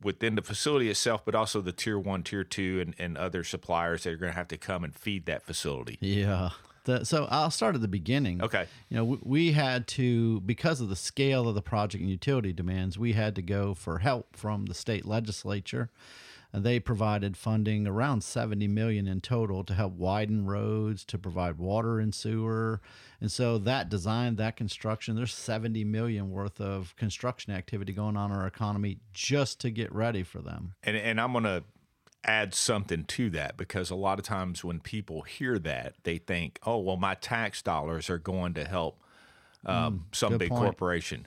within 0.00 0.36
the 0.36 0.42
facility 0.42 0.88
itself, 0.88 1.24
but 1.24 1.34
also 1.34 1.60
the 1.60 1.72
tier 1.72 1.98
one, 1.98 2.22
tier 2.22 2.44
two, 2.44 2.80
and, 2.80 2.94
and 2.96 3.18
other 3.18 3.42
suppliers 3.42 4.04
that 4.04 4.12
are 4.12 4.16
going 4.16 4.30
to 4.30 4.36
have 4.36 4.46
to 4.48 4.56
come 4.56 4.84
and 4.84 4.94
feed 4.94 5.26
that 5.26 5.42
facility. 5.42 5.98
Yeah. 6.00 6.50
The, 6.84 7.04
so 7.04 7.26
I'll 7.28 7.50
start 7.50 7.74
at 7.74 7.80
the 7.80 7.88
beginning. 7.88 8.40
Okay. 8.40 8.66
You 8.88 8.96
know, 8.96 9.04
we, 9.04 9.18
we 9.22 9.52
had 9.52 9.88
to, 9.88 10.40
because 10.42 10.80
of 10.80 10.88
the 10.88 10.96
scale 10.96 11.48
of 11.48 11.56
the 11.56 11.60
project 11.60 12.02
and 12.02 12.08
utility 12.08 12.52
demands, 12.52 12.98
we 12.98 13.14
had 13.14 13.34
to 13.34 13.42
go 13.42 13.74
for 13.74 13.98
help 13.98 14.36
from 14.36 14.66
the 14.66 14.74
state 14.74 15.04
legislature. 15.04 15.90
And 16.52 16.64
they 16.64 16.80
provided 16.80 17.36
funding 17.36 17.86
around 17.86 18.22
70 18.22 18.68
million 18.68 19.06
in 19.06 19.20
total 19.20 19.64
to 19.64 19.74
help 19.74 19.92
widen 19.92 20.46
roads, 20.46 21.04
to 21.06 21.18
provide 21.18 21.58
water 21.58 22.00
and 22.00 22.14
sewer. 22.14 22.80
And 23.20 23.30
so 23.30 23.58
that 23.58 23.90
design, 23.90 24.36
that 24.36 24.56
construction, 24.56 25.14
there's 25.14 25.34
70 25.34 25.84
million 25.84 26.30
worth 26.30 26.60
of 26.60 26.96
construction 26.96 27.52
activity 27.52 27.92
going 27.92 28.16
on 28.16 28.30
in 28.30 28.36
our 28.36 28.46
economy 28.46 28.98
just 29.12 29.60
to 29.60 29.70
get 29.70 29.92
ready 29.94 30.22
for 30.22 30.40
them. 30.40 30.74
And, 30.82 30.96
and 30.96 31.20
I'm 31.20 31.32
going 31.32 31.44
to 31.44 31.64
add 32.24 32.54
something 32.54 33.04
to 33.04 33.30
that 33.30 33.56
because 33.56 33.90
a 33.90 33.94
lot 33.94 34.18
of 34.18 34.24
times 34.24 34.64
when 34.64 34.80
people 34.80 35.22
hear 35.22 35.58
that, 35.58 35.94
they 36.04 36.18
think, 36.18 36.58
oh, 36.64 36.78
well, 36.78 36.96
my 36.96 37.14
tax 37.14 37.62
dollars 37.62 38.08
are 38.10 38.18
going 38.18 38.54
to 38.54 38.64
help 38.64 39.00
um, 39.66 40.06
some 40.12 40.38
big 40.38 40.50
point. 40.50 40.62
corporation. 40.62 41.26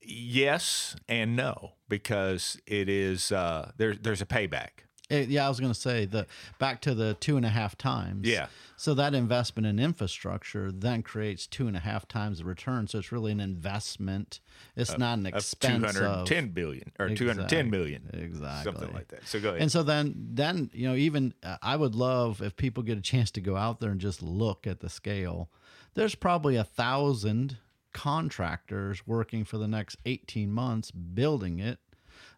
Yes 0.00 0.96
and 1.08 1.34
no, 1.34 1.72
because 1.98 2.60
it 2.66 2.88
is 2.88 3.30
uh, 3.30 3.70
there, 3.76 3.94
there's 3.94 4.20
a 4.20 4.26
payback. 4.26 4.82
Eh, 5.10 5.26
yeah, 5.28 5.46
I 5.46 5.48
was 5.48 5.60
going 5.60 5.72
to 5.72 5.78
say 5.78 6.06
the 6.06 6.26
back 6.58 6.80
to 6.82 6.94
the 6.94 7.14
two 7.20 7.36
and 7.36 7.46
a 7.46 7.50
half 7.50 7.76
times. 7.76 8.26
Yeah. 8.26 8.46
So 8.76 8.94
that 8.94 9.14
investment 9.14 9.66
in 9.66 9.78
infrastructure 9.78 10.72
then 10.72 11.02
creates 11.02 11.46
two 11.46 11.68
and 11.68 11.76
a 11.76 11.80
half 11.80 12.08
times 12.08 12.38
the 12.38 12.44
return. 12.44 12.88
So 12.88 12.98
it's 12.98 13.12
really 13.12 13.30
an 13.30 13.38
investment. 13.38 14.40
It's 14.74 14.98
not 14.98 15.18
an 15.18 15.26
expense 15.26 15.84
of 15.84 15.94
210 15.94 16.48
billion 16.48 16.90
or 16.98 17.10
210 17.10 17.70
million. 17.70 18.10
Exactly. 18.12 18.72
Something 18.72 18.92
like 18.92 19.08
that. 19.08 19.26
So 19.28 19.40
go 19.40 19.50
ahead. 19.50 19.60
And 19.62 19.70
so 19.70 19.82
then, 19.84 20.14
then 20.32 20.70
you 20.72 20.88
know, 20.88 20.96
even 20.96 21.34
uh, 21.42 21.58
I 21.62 21.76
would 21.76 21.94
love 21.94 22.42
if 22.42 22.56
people 22.56 22.82
get 22.82 22.98
a 22.98 23.02
chance 23.02 23.30
to 23.32 23.40
go 23.40 23.56
out 23.56 23.80
there 23.80 23.90
and 23.90 24.00
just 24.00 24.20
look 24.20 24.66
at 24.66 24.80
the 24.80 24.88
scale. 24.88 25.50
There's 25.94 26.16
probably 26.16 26.56
a 26.56 26.64
thousand 26.64 27.58
contractors 27.94 29.06
working 29.06 29.44
for 29.44 29.56
the 29.56 29.68
next 29.68 29.96
18 30.04 30.52
months 30.52 30.90
building 30.90 31.60
it. 31.60 31.78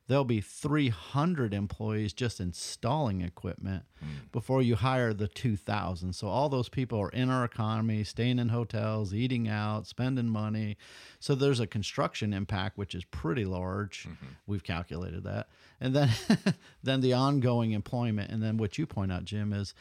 There'll 0.08 0.24
be 0.24 0.40
300 0.40 1.52
employees 1.52 2.12
just 2.12 2.38
installing 2.38 3.22
equipment 3.22 3.84
mm. 4.02 4.30
before 4.30 4.62
you 4.62 4.76
hire 4.76 5.12
the 5.12 5.26
2,000. 5.26 6.12
So 6.12 6.28
all 6.28 6.48
those 6.48 6.68
people 6.68 7.00
are 7.00 7.10
in 7.10 7.28
our 7.28 7.44
economy, 7.44 8.04
staying 8.04 8.38
in 8.38 8.50
hotels, 8.50 9.12
eating 9.12 9.48
out, 9.48 9.86
spending 9.86 10.28
money. 10.28 10.76
So 11.18 11.34
there's 11.34 11.60
a 11.60 11.66
construction 11.66 12.32
impact, 12.32 12.78
which 12.78 12.94
is 12.94 13.04
pretty 13.04 13.44
large. 13.44 14.04
Mm-hmm. 14.04 14.26
We've 14.46 14.64
calculated 14.64 15.24
that. 15.24 15.48
And 15.80 15.94
then, 15.94 16.10
then 16.82 17.00
the 17.00 17.14
ongoing 17.14 17.72
employment. 17.72 18.30
And 18.30 18.42
then 18.42 18.58
what 18.58 18.78
you 18.78 18.86
point 18.86 19.12
out, 19.12 19.24
Jim, 19.24 19.52
is 19.52 19.74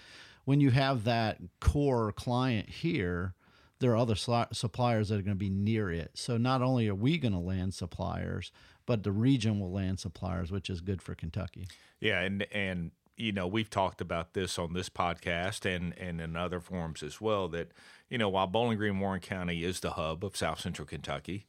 when 0.46 0.60
you 0.60 0.72
have 0.72 1.04
that 1.04 1.38
core 1.60 2.12
client 2.12 2.70
here, 2.70 3.36
there 3.80 3.92
are 3.92 3.98
other 3.98 4.16
suppliers 4.16 5.10
that 5.10 5.20
are 5.20 5.22
going 5.22 5.36
to 5.36 5.36
be 5.36 5.50
near 5.50 5.92
it. 5.92 6.12
So 6.14 6.38
not 6.38 6.62
only 6.62 6.88
are 6.88 6.96
we 6.96 7.18
going 7.18 7.34
to 7.34 7.40
land 7.40 7.74
suppliers, 7.74 8.52
but 8.86 9.04
the 9.04 9.12
region 9.12 9.60
will 9.60 9.72
land 9.72 10.00
suppliers, 10.00 10.52
which 10.52 10.70
is 10.70 10.82
good 10.82 11.02
for 11.02 11.16
Kentucky. 11.16 11.68
Yeah, 12.00 12.22
and 12.22 12.46
and 12.52 12.92
you 13.18 13.32
know 13.32 13.48
we've 13.48 13.70
talked 13.70 14.02
about 14.02 14.34
this 14.34 14.60
on 14.60 14.74
this 14.74 14.90
podcast 14.90 15.66
and 15.66 15.98
and 15.98 16.22
in 16.22 16.36
other 16.36 16.60
forums 16.60 17.04
as 17.04 17.20
well. 17.20 17.48
That 17.48 17.72
you 18.10 18.18
know 18.18 18.30
while 18.30 18.48
Bowling 18.48 18.78
Green 18.78 19.00
Warren 19.00 19.22
County 19.22 19.64
is 19.64 19.80
the 19.80 19.92
hub 19.92 20.24
of 20.24 20.36
South 20.36 20.60
Central 20.60 20.88
Kentucky, 20.88 21.46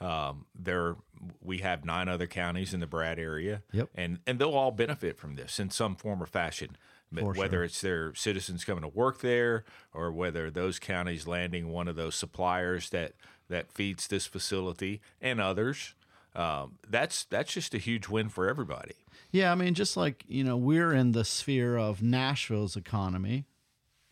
um, 0.00 0.46
there 0.54 0.96
we 1.42 1.58
have 1.58 1.84
nine 1.84 2.08
other 2.08 2.26
counties 2.26 2.72
in 2.72 2.80
the 2.80 2.86
BRADD 2.86 3.18
area. 3.18 3.62
Yep. 3.72 3.90
and 3.94 4.18
and 4.26 4.38
they'll 4.38 4.54
all 4.54 4.72
benefit 4.72 5.18
from 5.18 5.36
this 5.36 5.60
in 5.60 5.70
some 5.70 5.96
form 5.96 6.22
or 6.22 6.26
fashion. 6.26 6.76
For 7.12 7.32
whether 7.32 7.56
sure. 7.56 7.64
it's 7.64 7.80
their 7.80 8.14
citizens 8.14 8.64
coming 8.64 8.82
to 8.82 8.88
work 8.88 9.20
there 9.20 9.64
or 9.92 10.12
whether 10.12 10.48
those 10.48 10.78
counties 10.78 11.26
landing 11.26 11.66
one 11.66 11.88
of 11.88 11.96
those 11.96 12.14
suppliers 12.14 12.90
that 12.90 13.14
that 13.48 13.72
feeds 13.72 14.06
this 14.06 14.26
facility 14.26 15.00
and 15.20 15.40
others, 15.40 15.96
um, 16.34 16.78
that's 16.88 17.24
that's 17.24 17.52
just 17.52 17.74
a 17.74 17.78
huge 17.78 18.08
win 18.08 18.28
for 18.28 18.48
everybody. 18.48 18.94
Yeah, 19.32 19.52
I 19.52 19.54
mean, 19.54 19.74
just 19.74 19.96
like, 19.96 20.24
you 20.26 20.42
know, 20.42 20.56
we're 20.56 20.92
in 20.92 21.12
the 21.12 21.24
sphere 21.24 21.76
of 21.76 22.02
Nashville's 22.02 22.76
economy, 22.76 23.46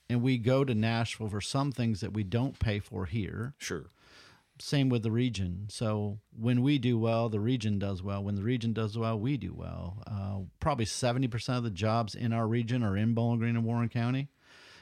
and 0.09 0.23
we 0.23 0.39
go 0.39 0.65
to 0.65 0.75
Nashville 0.75 1.29
for 1.29 1.41
some 1.41 1.73
things 1.73 2.01
that 2.01 2.13
we 2.13 2.23
don't 2.23 2.59
pay 2.59 2.79
for 2.79 3.07
here. 3.07 3.55
Sure. 3.59 3.87
Same 4.61 4.89
with 4.89 5.05
the 5.05 5.11
region. 5.11 5.67
So 5.71 6.19
when 6.37 6.63
we 6.63 6.79
do 6.79 6.99
well, 6.99 7.29
the 7.29 7.39
region 7.39 7.79
does 7.79 8.03
well. 8.03 8.25
When 8.25 8.35
the 8.35 8.43
region 8.43 8.73
does 8.73 8.99
well, 8.99 9.19
we 9.19 9.37
do 9.37 9.55
well. 9.55 10.03
Uh, 10.05 10.47
probably 10.59 10.85
70% 10.85 11.57
of 11.57 11.63
the 11.63 11.71
jobs 11.71 12.15
in 12.17 12.33
our 12.33 12.47
region 12.47 12.83
are 12.83 12.97
in 12.97 13.15
Bowling 13.15 13.39
Green 13.39 13.57
and 13.57 13.65
Warren 13.65 13.89
County. 13.89 14.29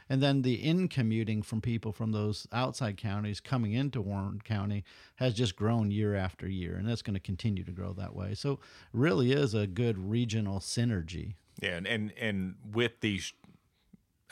And 0.09 0.23
then 0.23 0.43
the 0.43 0.55
in 0.55 0.89
commuting 0.89 1.43
from 1.43 1.61
people 1.61 1.93
from 1.93 2.13
those 2.13 2.47
outside 2.53 2.97
counties 2.97 3.41
coming 3.41 3.73
into 3.73 4.01
Warren 4.01 4.41
County 4.45 4.85
has 5.17 5.35
just 5.35 5.57
grown 5.57 5.91
year 5.91 6.15
after 6.15 6.49
year, 6.49 6.77
and 6.77 6.89
that's 6.89 7.03
going 7.03 7.15
to 7.15 7.21
continue 7.21 7.65
to 7.65 7.73
grow 7.73 7.93
that 7.95 8.15
way. 8.15 8.35
So, 8.35 8.61
really 8.93 9.33
is 9.33 9.53
a 9.55 9.67
good 9.67 9.99
regional 9.99 10.61
synergy. 10.61 11.35
Yeah, 11.61 11.77
and 11.77 11.87
and, 11.87 12.13
and 12.19 12.55
with 12.73 13.01
these 13.01 13.33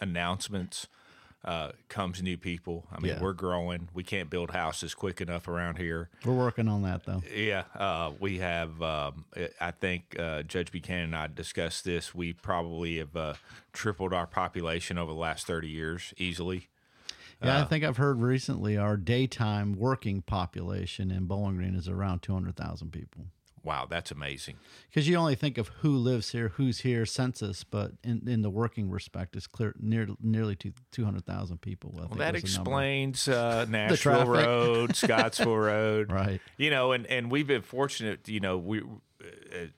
announcements 0.00 0.86
uh, 1.44 1.72
comes 1.88 2.22
new 2.22 2.36
people. 2.36 2.86
I 2.90 3.00
mean, 3.00 3.12
Yeah. 3.12 3.20
we're 3.20 3.32
growing. 3.34 3.88
We 3.92 4.02
can't 4.02 4.30
build 4.30 4.50
houses 4.50 4.94
quick 4.94 5.20
enough 5.20 5.46
around 5.46 5.76
here. 5.78 6.08
We're 6.24 6.32
working 6.34 6.68
on 6.68 6.82
that 6.82 7.04
though. 7.04 7.22
Yeah, 7.34 7.64
uh, 7.74 8.12
we 8.18 8.38
have. 8.38 8.80
Um, 8.82 9.24
I 9.60 9.70
think 9.72 10.16
uh, 10.18 10.42
Judge 10.42 10.72
Buchanan 10.72 11.04
and 11.04 11.16
I 11.16 11.26
discussed 11.26 11.84
this. 11.84 12.14
We 12.14 12.32
probably 12.32 12.98
have 12.98 13.14
uh, 13.14 13.34
tripled 13.72 14.12
our 14.14 14.26
population 14.26 14.96
over 14.98 15.12
the 15.12 15.18
last 15.18 15.46
thirty 15.46 15.68
years 15.68 16.14
easily. 16.16 16.68
Yeah, 17.42 17.60
I 17.60 17.64
think 17.64 17.84
I've 17.84 17.98
heard 17.98 18.20
recently 18.22 18.78
our 18.78 18.96
daytime 18.96 19.74
working 19.74 20.22
population 20.22 21.10
in 21.10 21.26
Bowling 21.26 21.56
Green 21.56 21.74
is 21.74 21.88
around 21.88 22.22
200,000 22.22 22.90
people. 22.90 23.26
Wow, 23.64 23.86
that's 23.88 24.10
amazing. 24.10 24.56
Because 24.90 25.08
you 25.08 25.16
only 25.16 25.34
think 25.34 25.56
of 25.58 25.68
who 25.80 25.96
lives 25.96 26.30
here, 26.32 26.50
who's 26.50 26.80
here, 26.80 27.06
census, 27.06 27.64
but 27.64 27.92
in, 28.04 28.28
in 28.28 28.42
the 28.42 28.50
working 28.50 28.90
respect, 28.90 29.34
it's 29.34 29.46
clear 29.46 29.74
near, 29.80 30.06
nearly 30.22 30.54
two, 30.54 30.72
200,000 30.92 31.60
people. 31.62 31.90
Well, 31.94 32.08
that 32.08 32.10
was 32.10 32.18
the 32.18 32.24
number. 32.26 32.36
explains 32.38 33.26
uh, 33.28 33.64
Nashville. 33.70 34.26
Road, 34.26 34.94
Scottsville 34.96 35.56
Road, 35.56 36.12
Right. 36.12 36.40
You 36.58 36.68
know, 36.70 36.92
and 36.92 37.06
and 37.06 37.30
we've 37.30 37.46
been 37.46 37.62
fortunate. 37.62 38.28
You 38.28 38.40
know, 38.40 38.58
we 38.58 38.82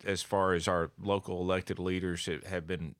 as 0.04 0.22
far 0.22 0.54
as 0.54 0.66
our 0.66 0.90
local 1.00 1.40
elected 1.40 1.78
leaders 1.78 2.26
have- 2.26 2.44
have 2.44 2.66
been 2.66 2.96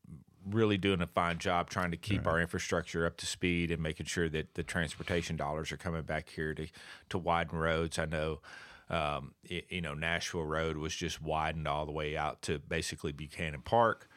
really 0.49 0.79
doing 0.79 1.01
a 1.03 1.07
fine 1.09 1.39
job 1.39 1.69
trying 1.69 1.91
to 1.91 1.97
keep 1.97 2.25
our 2.25 2.41
infrastructure 2.41 3.05
up 3.05 3.17
to 3.17 3.27
speed 3.27 3.69
and 3.73 3.83
making 3.83 4.07
sure 4.07 4.29
that 4.29 4.55
the 4.55 4.63
transportation 4.63 5.37
dollars 5.37 5.73
are 5.73 5.77
coming 5.77 6.03
back 6.03 6.29
here 6.29 6.55
to 6.55 6.69
to 7.09 7.19
widen 7.19 7.59
roads. 7.59 7.99
I 7.99 8.05
know. 8.05 8.41
Um, 8.89 9.35
y- 9.51 9.63
you 9.69 9.81
know, 9.81 9.95
Nashville 9.95 10.45
Road 10.45 10.77
was 10.77 10.95
just 10.95 11.21
widened 11.21 11.67
all 11.67 11.87
the 11.87 11.93
way 11.93 12.17
out 12.17 12.43
to 12.43 12.59
basically 12.61 13.13
Buchanan 13.13 13.63
Park. 13.63 14.09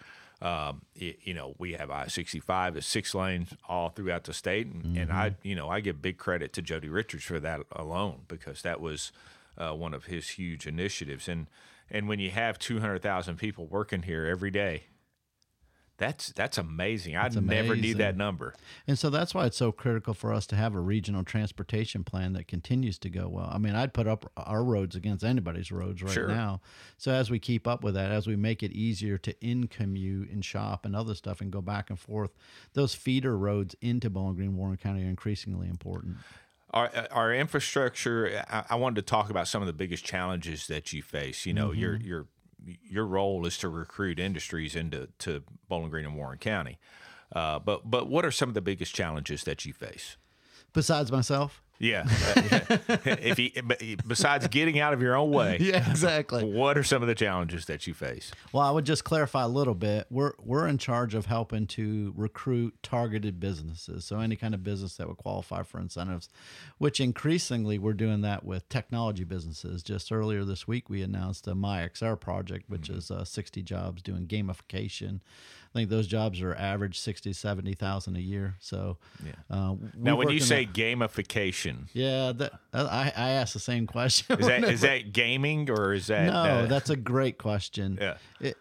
Um, 0.41 0.83
y- 0.99 1.15
you 1.21 1.33
know, 1.33 1.55
we 1.57 1.73
have 1.73 1.89
I 1.91 2.07
sixty 2.07 2.39
five 2.39 2.77
at 2.77 2.83
six 2.83 3.13
lanes 3.15 3.53
all 3.67 3.89
throughout 3.89 4.23
the 4.25 4.33
state, 4.33 4.67
and, 4.67 4.95
and 4.95 5.11
I, 5.11 5.35
you 5.43 5.55
know, 5.55 5.69
I 5.69 5.79
give 5.81 6.01
big 6.01 6.17
credit 6.17 6.53
to 6.53 6.61
Jody 6.61 6.87
Richards 6.87 7.23
for 7.23 7.39
that 7.39 7.61
alone 7.71 8.21
because 8.27 8.61
that 8.61 8.79
was 8.79 9.11
uh, 9.57 9.73
one 9.73 9.93
of 9.93 10.05
his 10.05 10.29
huge 10.29 10.65
initiatives. 10.67 11.27
And 11.27 11.47
and 11.91 12.07
when 12.07 12.19
you 12.19 12.29
have 12.31 12.57
two 12.59 12.79
hundred 12.79 13.01
thousand 13.01 13.37
people 13.37 13.65
working 13.65 14.03
here 14.03 14.25
every 14.27 14.51
day, 14.51 14.83
that's 15.99 16.31
that's 16.31 16.57
amazing. 16.57 17.15
I 17.15 17.27
never 17.27 17.75
knew 17.75 17.93
that 17.95 18.17
number. 18.17 18.55
And 18.87 18.97
so 18.97 19.09
that's 19.09 19.35
why 19.35 19.45
it's 19.45 19.57
so 19.57 19.71
critical 19.71 20.13
for 20.13 20.33
us 20.33 20.47
to 20.47 20.55
have 20.55 20.73
a 20.73 20.79
regional 20.79 21.23
transportation 21.23 22.03
plan 22.03 22.33
that 22.33 22.47
continues 22.47 22.97
to 22.99 23.09
go 23.09 23.27
well. 23.27 23.49
I 23.51 23.57
mean, 23.57 23.75
I'd 23.75 23.93
put 23.93 24.07
up 24.07 24.31
our 24.37 24.63
roads 24.63 24.95
against 24.95 25.23
anybody's 25.23 25.71
roads 25.71 26.01
right 26.01 26.11
Sure. 26.11 26.29
now. 26.29 26.61
So 26.97 27.11
as 27.11 27.29
we 27.29 27.37
keep 27.37 27.67
up 27.67 27.83
with 27.83 27.93
that, 27.95 28.11
as 28.11 28.27
we 28.27 28.37
make 28.37 28.63
it 28.63 28.71
easier 28.71 29.17
to 29.19 29.35
in 29.45 29.67
commute 29.67 30.29
and 30.31 30.43
shop 30.43 30.85
and 30.85 30.95
other 30.95 31.13
stuff 31.13 31.41
and 31.41 31.51
go 31.51 31.61
back 31.61 31.89
and 31.89 31.99
forth, 31.99 32.31
those 32.73 32.95
feeder 32.95 33.37
roads 33.37 33.75
into 33.81 34.09
Bowling 34.09 34.35
Green, 34.35 34.55
Warren 34.55 34.77
County 34.77 35.03
are 35.03 35.09
increasingly 35.09 35.67
important. 35.67 36.15
Our 36.71 36.89
our 37.11 37.33
infrastructure. 37.33 38.45
I, 38.49 38.63
I 38.69 38.75
wanted 38.75 38.95
to 38.97 39.01
talk 39.01 39.29
about 39.29 39.47
some 39.47 39.61
of 39.61 39.67
the 39.67 39.73
biggest 39.73 40.05
challenges 40.05 40.67
that 40.67 40.93
you 40.93 41.01
face. 41.01 41.45
You 41.45 41.53
know, 41.53 41.69
mm-hmm. 41.69 41.79
your 41.79 41.95
your 41.97 42.27
your 42.65 43.05
role 43.05 43.45
is 43.45 43.57
to 43.59 43.69
recruit 43.69 44.19
industries 44.19 44.75
into 44.75 45.09
to 45.19 45.43
Bowling 45.67 45.89
Green 45.89 46.05
and 46.05 46.15
Warren 46.15 46.37
County. 46.37 46.77
Uh, 47.33 47.59
but 47.59 47.89
but 47.89 48.09
what 48.09 48.25
are 48.25 48.31
some 48.31 48.49
of 48.49 48.55
the 48.55 48.61
biggest 48.61 48.93
challenges 48.95 49.43
that 49.43 49.65
you 49.65 49.73
face? 49.73 50.17
Besides 50.73 51.11
myself? 51.11 51.61
Yeah, 51.79 52.03
if 53.05 53.39
you 53.39 53.51
besides 54.05 54.47
getting 54.49 54.79
out 54.79 54.93
of 54.93 55.01
your 55.01 55.15
own 55.15 55.31
way, 55.31 55.57
Yeah, 55.61 55.89
exactly. 55.89 56.43
what 56.43 56.77
are 56.77 56.83
some 56.83 57.01
of 57.01 57.07
the 57.07 57.15
challenges 57.15 57.65
that 57.67 57.87
you 57.87 57.93
face? 57.93 58.31
Well, 58.51 58.63
I 58.63 58.71
would 58.71 58.85
just 58.85 59.05
clarify 59.05 59.43
a 59.43 59.47
little 59.47 59.73
bit. 59.75 60.05
We're 60.09 60.33
we're 60.43 60.67
in 60.67 60.77
charge 60.77 61.15
of 61.15 61.27
helping 61.27 61.67
to 61.67 62.13
recruit 62.17 62.75
targeted 62.83 63.39
businesses. 63.39 64.03
So 64.03 64.19
any 64.19 64.35
kind 64.35 64.53
of 64.53 64.61
business 64.61 64.97
that 64.97 65.07
would 65.07 65.17
qualify 65.17 65.63
for 65.63 65.79
incentives, 65.79 66.27
which 66.79 66.99
increasingly 66.99 67.79
we're 67.79 67.93
doing 67.93 68.21
that 68.21 68.43
with 68.43 68.67
technology 68.67 69.23
businesses. 69.23 69.81
Just 69.81 70.11
earlier 70.11 70.43
this 70.43 70.67
week, 70.67 70.89
we 70.89 71.01
announced 71.01 71.47
a 71.47 71.53
MyXR 71.55 72.19
project, 72.19 72.69
which 72.69 72.89
is 72.89 73.09
uh, 73.09 73.23
60 73.23 73.61
jobs 73.63 74.01
doing 74.01 74.27
gamification. 74.27 75.21
I 75.73 75.79
think 75.79 75.89
those 75.89 76.07
jobs 76.07 76.41
are 76.41 76.55
average 76.55 76.99
60, 76.99 77.31
70,000 77.31 78.15
a 78.15 78.19
year. 78.19 78.55
So 78.59 78.97
Yeah. 79.23 79.31
uh, 79.51 79.75
Now, 79.95 80.15
when 80.15 80.29
you 80.29 80.39
say 80.39 80.65
gamification, 80.65 81.87
yeah, 81.93 82.31
that, 82.31 82.53
I 82.73 83.11
I 83.15 83.29
asked 83.31 83.53
the 83.53 83.59
same 83.59 83.85
question. 83.85 84.39
is 84.39 84.47
that 84.47 84.63
is 84.63 84.81
that 84.81 85.13
gaming 85.13 85.69
or 85.69 85.93
is 85.93 86.07
that 86.07 86.25
No, 86.25 86.33
uh, 86.41 86.65
that's 86.65 86.89
a 86.89 86.95
great 86.95 87.37
question. 87.37 87.97
Yeah. 88.01 88.17
It, 88.39 88.57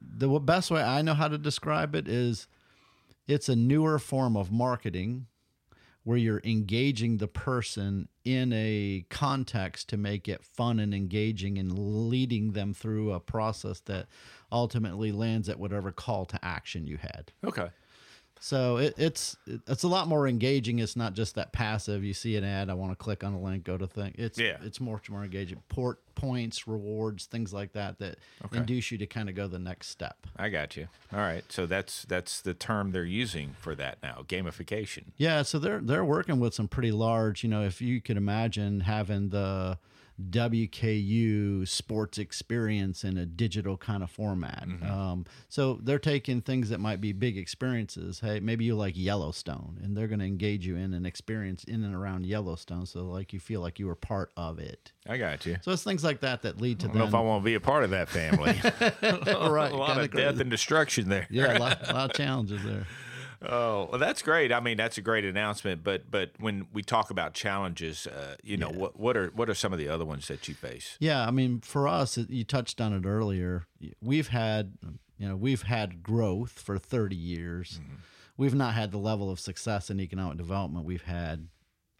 the 0.00 0.28
best 0.40 0.70
way 0.70 0.82
I 0.82 1.02
know 1.02 1.14
how 1.14 1.28
to 1.28 1.38
describe 1.38 1.94
it 1.94 2.08
is 2.08 2.46
it's 3.28 3.48
a 3.48 3.56
newer 3.56 3.98
form 3.98 4.36
of 4.36 4.50
marketing 4.50 5.26
where 6.10 6.18
you're 6.18 6.42
engaging 6.42 7.18
the 7.18 7.28
person 7.28 8.08
in 8.24 8.52
a 8.52 9.06
context 9.10 9.88
to 9.88 9.96
make 9.96 10.28
it 10.28 10.42
fun 10.42 10.80
and 10.80 10.92
engaging 10.92 11.56
and 11.56 11.78
leading 11.78 12.50
them 12.50 12.74
through 12.74 13.12
a 13.12 13.20
process 13.20 13.78
that 13.82 14.08
ultimately 14.50 15.12
lands 15.12 15.48
at 15.48 15.56
whatever 15.56 15.92
call 15.92 16.24
to 16.24 16.36
action 16.44 16.84
you 16.84 16.96
had. 16.96 17.30
okay? 17.44 17.68
So 18.42 18.78
it, 18.78 18.94
it's 18.96 19.36
it's 19.66 19.82
a 19.82 19.88
lot 19.88 20.08
more 20.08 20.26
engaging. 20.26 20.78
It's 20.78 20.96
not 20.96 21.12
just 21.14 21.34
that 21.34 21.52
passive. 21.52 22.02
You 22.02 22.14
see 22.14 22.36
an 22.36 22.44
ad, 22.44 22.70
I 22.70 22.74
want 22.74 22.90
to 22.92 22.96
click 22.96 23.22
on 23.22 23.34
a 23.34 23.40
link, 23.40 23.64
go 23.64 23.76
to 23.76 23.86
thing. 23.86 24.14
It's 24.16 24.38
Yeah. 24.38 24.56
it's 24.62 24.80
much 24.80 25.10
more 25.10 25.22
engaging. 25.22 25.62
Port 25.68 26.00
points, 26.14 26.66
rewards, 26.66 27.26
things 27.26 27.52
like 27.52 27.72
that 27.74 27.98
that 27.98 28.16
induce 28.52 28.90
you 28.90 28.98
to 28.98 29.06
kind 29.06 29.28
of 29.28 29.34
go 29.34 29.46
the 29.46 29.58
next 29.58 29.88
step. 29.88 30.26
I 30.36 30.48
got 30.48 30.76
you. 30.76 30.88
All 31.12 31.18
right, 31.20 31.44
so 31.52 31.66
that's 31.66 32.04
that's 32.04 32.40
the 32.40 32.54
term 32.54 32.92
they're 32.92 33.04
using 33.04 33.54
for 33.60 33.74
that 33.74 33.98
now, 34.02 34.24
gamification. 34.26 35.04
Yeah, 35.18 35.42
so 35.42 35.58
they're 35.58 35.80
they're 35.80 36.04
working 36.04 36.40
with 36.40 36.54
some 36.54 36.66
pretty 36.68 36.92
large. 36.92 37.42
You 37.44 37.50
know, 37.50 37.62
if 37.62 37.82
you 37.82 38.00
could 38.00 38.16
imagine 38.16 38.80
having 38.80 39.28
the 39.28 39.78
WKU 40.28 41.66
sports 41.66 42.18
experience 42.18 43.04
in 43.04 43.16
a 43.16 43.26
digital 43.26 43.76
kind 43.76 44.02
of 44.02 44.10
format. 44.10 44.66
Mm-hmm. 44.66 44.90
Um, 44.90 45.26
so 45.48 45.78
they're 45.82 45.98
taking 45.98 46.40
things 46.40 46.68
that 46.70 46.80
might 46.80 47.00
be 47.00 47.12
big 47.12 47.38
experiences. 47.38 48.20
Hey, 48.20 48.40
maybe 48.40 48.64
you 48.64 48.74
like 48.74 48.96
Yellowstone, 48.96 49.78
and 49.82 49.96
they're 49.96 50.08
going 50.08 50.20
to 50.20 50.26
engage 50.26 50.66
you 50.66 50.76
in 50.76 50.92
an 50.94 51.06
experience 51.06 51.64
in 51.64 51.84
and 51.84 51.94
around 51.94 52.26
Yellowstone, 52.26 52.86
so 52.86 53.04
like 53.06 53.32
you 53.32 53.40
feel 53.40 53.60
like 53.60 53.78
you 53.78 53.86
were 53.86 53.94
part 53.94 54.32
of 54.36 54.58
it. 54.58 54.92
I 55.08 55.16
got 55.16 55.46
you. 55.46 55.56
So 55.62 55.72
it's 55.72 55.82
things 55.82 56.04
like 56.04 56.20
that 56.20 56.42
that 56.42 56.60
lead 56.60 56.80
to 56.80 56.86
I 56.86 56.88
don't 56.88 56.98
know 56.98 57.06
if 57.06 57.14
I 57.14 57.20
want 57.20 57.42
to 57.42 57.44
be 57.44 57.54
a 57.54 57.60
part 57.60 57.84
of 57.84 57.90
that 57.90 58.08
family. 58.08 58.60
right, 59.02 59.72
a 59.72 59.76
lot 59.76 59.98
of 59.98 60.10
death 60.10 60.40
and 60.40 60.50
destruction 60.50 61.08
there. 61.08 61.26
yeah, 61.30 61.56
a 61.56 61.58
lot, 61.58 61.88
a 61.88 61.92
lot 61.94 62.10
of 62.10 62.16
challenges 62.16 62.62
there. 62.62 62.86
Oh, 63.42 63.88
well, 63.90 63.98
that's 63.98 64.20
great. 64.20 64.52
I 64.52 64.60
mean, 64.60 64.76
that's 64.76 64.98
a 64.98 65.00
great 65.00 65.24
announcement. 65.24 65.82
But 65.82 66.10
but 66.10 66.32
when 66.38 66.66
we 66.72 66.82
talk 66.82 67.10
about 67.10 67.32
challenges, 67.32 68.06
uh, 68.06 68.36
you 68.42 68.56
know, 68.56 68.68
what 68.68 68.98
what 68.98 69.16
are 69.16 69.28
what 69.28 69.48
are 69.48 69.54
some 69.54 69.72
of 69.72 69.78
the 69.78 69.88
other 69.88 70.04
ones 70.04 70.28
that 70.28 70.46
you 70.46 70.54
face? 70.54 70.96
Yeah, 71.00 71.26
I 71.26 71.30
mean, 71.30 71.60
for 71.60 71.88
us, 71.88 72.18
you 72.18 72.44
touched 72.44 72.80
on 72.80 72.92
it 72.92 73.06
earlier. 73.06 73.66
We've 74.02 74.28
had, 74.28 74.74
you 75.18 75.28
know, 75.28 75.36
we've 75.36 75.62
had 75.62 76.02
growth 76.02 76.52
for 76.52 76.78
30 76.78 77.16
years. 77.16 77.80
We've 78.36 78.54
not 78.54 78.74
had 78.74 78.90
the 78.90 78.98
level 78.98 79.30
of 79.30 79.40
success 79.40 79.90
in 79.90 80.00
economic 80.00 80.36
development 80.36 80.84
we've 80.84 81.02
had 81.02 81.48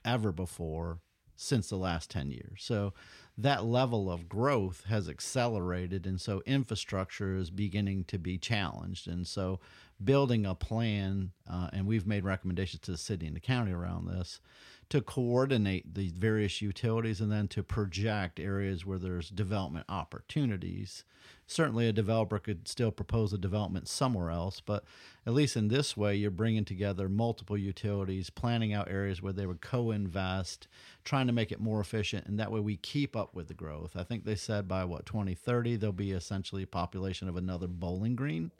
ever 0.04 0.32
before 0.32 1.00
since 1.36 1.70
the 1.70 1.76
last 1.76 2.10
10 2.10 2.30
years. 2.30 2.60
So 2.60 2.92
that 3.36 3.64
level 3.64 4.10
of 4.10 4.28
growth 4.28 4.84
has 4.88 5.08
accelerated 5.08 6.06
and 6.06 6.20
so 6.20 6.42
infrastructure 6.44 7.34
is 7.34 7.50
beginning 7.50 8.04
to 8.04 8.18
be 8.18 8.36
challenged 8.36 9.08
and 9.08 9.26
so 9.26 9.58
building 10.02 10.46
a 10.46 10.54
plan 10.54 11.32
uh, 11.50 11.68
and 11.72 11.86
we've 11.86 12.06
made 12.06 12.24
recommendations 12.24 12.80
to 12.80 12.90
the 12.92 12.96
city 12.96 13.26
and 13.26 13.36
the 13.36 13.40
county 13.40 13.72
around 13.72 14.06
this 14.06 14.40
to 14.88 15.00
coordinate 15.00 15.94
the 15.94 16.08
various 16.08 16.60
utilities 16.60 17.20
and 17.20 17.30
then 17.30 17.46
to 17.46 17.62
project 17.62 18.40
areas 18.40 18.84
where 18.84 18.98
there's 18.98 19.30
development 19.30 19.86
opportunities. 19.88 21.04
Certainly 21.46 21.88
a 21.88 21.92
developer 21.92 22.38
could 22.38 22.66
still 22.66 22.90
propose 22.90 23.32
a 23.32 23.38
development 23.38 23.88
somewhere 23.88 24.30
else 24.30 24.60
but 24.60 24.84
at 25.26 25.34
least 25.34 25.56
in 25.56 25.68
this 25.68 25.96
way 25.96 26.16
you're 26.16 26.30
bringing 26.30 26.64
together 26.64 27.08
multiple 27.08 27.58
utilities 27.58 28.30
planning 28.30 28.72
out 28.72 28.90
areas 28.90 29.20
where 29.20 29.32
they 29.32 29.46
would 29.46 29.60
co-invest 29.60 30.66
trying 31.04 31.26
to 31.26 31.32
make 31.32 31.52
it 31.52 31.60
more 31.60 31.80
efficient 31.80 32.26
and 32.26 32.38
that 32.40 32.50
way 32.50 32.60
we 32.60 32.76
keep 32.76 33.14
up 33.14 33.34
with 33.34 33.48
the 33.48 33.54
growth. 33.54 33.96
I 33.96 34.02
think 34.02 34.24
they 34.24 34.34
said 34.34 34.66
by 34.66 34.84
what 34.84 35.06
2030 35.06 35.76
there'll 35.76 35.92
be 35.92 36.12
essentially 36.12 36.62
a 36.62 36.68
population 36.68 37.28
of 37.28 37.36
another 37.36 37.68
bowling 37.68 38.16
green 38.16 38.50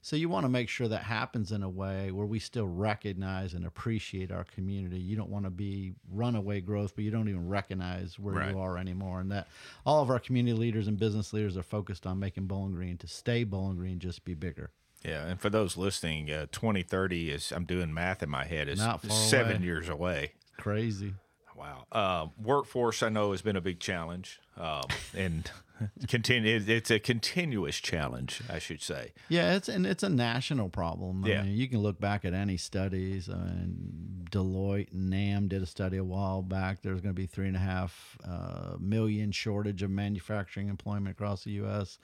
so 0.00 0.16
you 0.16 0.28
want 0.28 0.44
to 0.44 0.48
make 0.48 0.68
sure 0.68 0.88
that 0.88 1.02
happens 1.02 1.52
in 1.52 1.62
a 1.62 1.68
way 1.68 2.10
where 2.10 2.26
we 2.26 2.38
still 2.38 2.66
recognize 2.66 3.54
and 3.54 3.66
appreciate 3.66 4.30
our 4.30 4.44
community. 4.44 4.98
You 4.98 5.16
don't 5.16 5.30
want 5.30 5.44
to 5.44 5.50
be 5.50 5.92
runaway 6.12 6.60
growth, 6.60 6.94
but 6.94 7.04
you 7.04 7.10
don't 7.10 7.28
even 7.28 7.48
recognize 7.48 8.18
where 8.18 8.34
Right. 8.34 8.50
you 8.50 8.58
are 8.58 8.78
anymore. 8.78 9.20
And 9.20 9.30
that 9.32 9.48
all 9.84 10.02
of 10.02 10.10
our 10.10 10.18
community 10.18 10.56
leaders 10.56 10.86
and 10.88 10.98
business 10.98 11.32
leaders 11.32 11.56
are 11.56 11.62
focused 11.62 12.06
on 12.06 12.18
making 12.18 12.46
Bowling 12.46 12.72
Green 12.72 12.96
to 12.98 13.06
stay 13.08 13.44
Bowling 13.44 13.76
Green, 13.76 13.98
just 13.98 14.24
be 14.24 14.34
bigger. 14.34 14.70
Yeah, 15.04 15.26
and 15.26 15.40
for 15.40 15.48
those 15.50 15.76
listening, 15.76 16.30
uh, 16.30 16.46
2030 16.50 17.30
is 17.30 17.52
I'm 17.52 17.64
doing 17.64 17.92
math 17.94 18.22
in 18.22 18.28
my 18.30 18.44
head 18.44 18.68
is 18.68 18.80
seven 19.08 19.56
away. 19.58 19.64
years 19.64 19.88
away. 19.88 20.32
Crazy. 20.56 21.14
Wow. 21.58 21.86
Um, 21.90 22.30
workforce, 22.40 23.02
I 23.02 23.08
know, 23.08 23.32
has 23.32 23.42
been 23.42 23.56
a 23.56 23.60
big 23.60 23.80
challenge, 23.80 24.38
um, 24.56 24.84
and 25.16 25.50
continue. 26.08 26.62
It's 26.66 26.90
a 26.90 27.00
continuous 27.00 27.80
challenge, 27.80 28.42
I 28.48 28.60
should 28.60 28.80
say. 28.80 29.12
Yeah, 29.28 29.56
it's 29.56 29.68
and 29.68 29.84
it's 29.84 30.04
a 30.04 30.08
national 30.08 30.68
problem. 30.68 31.24
Yeah. 31.26 31.42
Mean, 31.42 31.56
you 31.56 31.68
can 31.68 31.80
look 31.80 32.00
back 32.00 32.24
at 32.24 32.32
any 32.32 32.56
studies. 32.56 33.28
I 33.28 33.34
mean, 33.34 34.26
Deloitte 34.30 34.92
and 34.92 35.10
NAM 35.10 35.48
did 35.48 35.62
a 35.62 35.66
study 35.66 35.96
a 35.96 36.04
while 36.04 36.42
back. 36.42 36.82
There's 36.82 37.00
going 37.00 37.14
to 37.14 37.20
be 37.20 37.26
three 37.26 37.48
and 37.48 37.56
a 37.56 37.60
half 37.60 38.16
uh, 38.24 38.76
million 38.78 39.32
shortage 39.32 39.82
of 39.82 39.90
manufacturing 39.90 40.68
employment 40.68 41.16
across 41.16 41.42
the 41.42 41.52
U.S. 41.52 41.98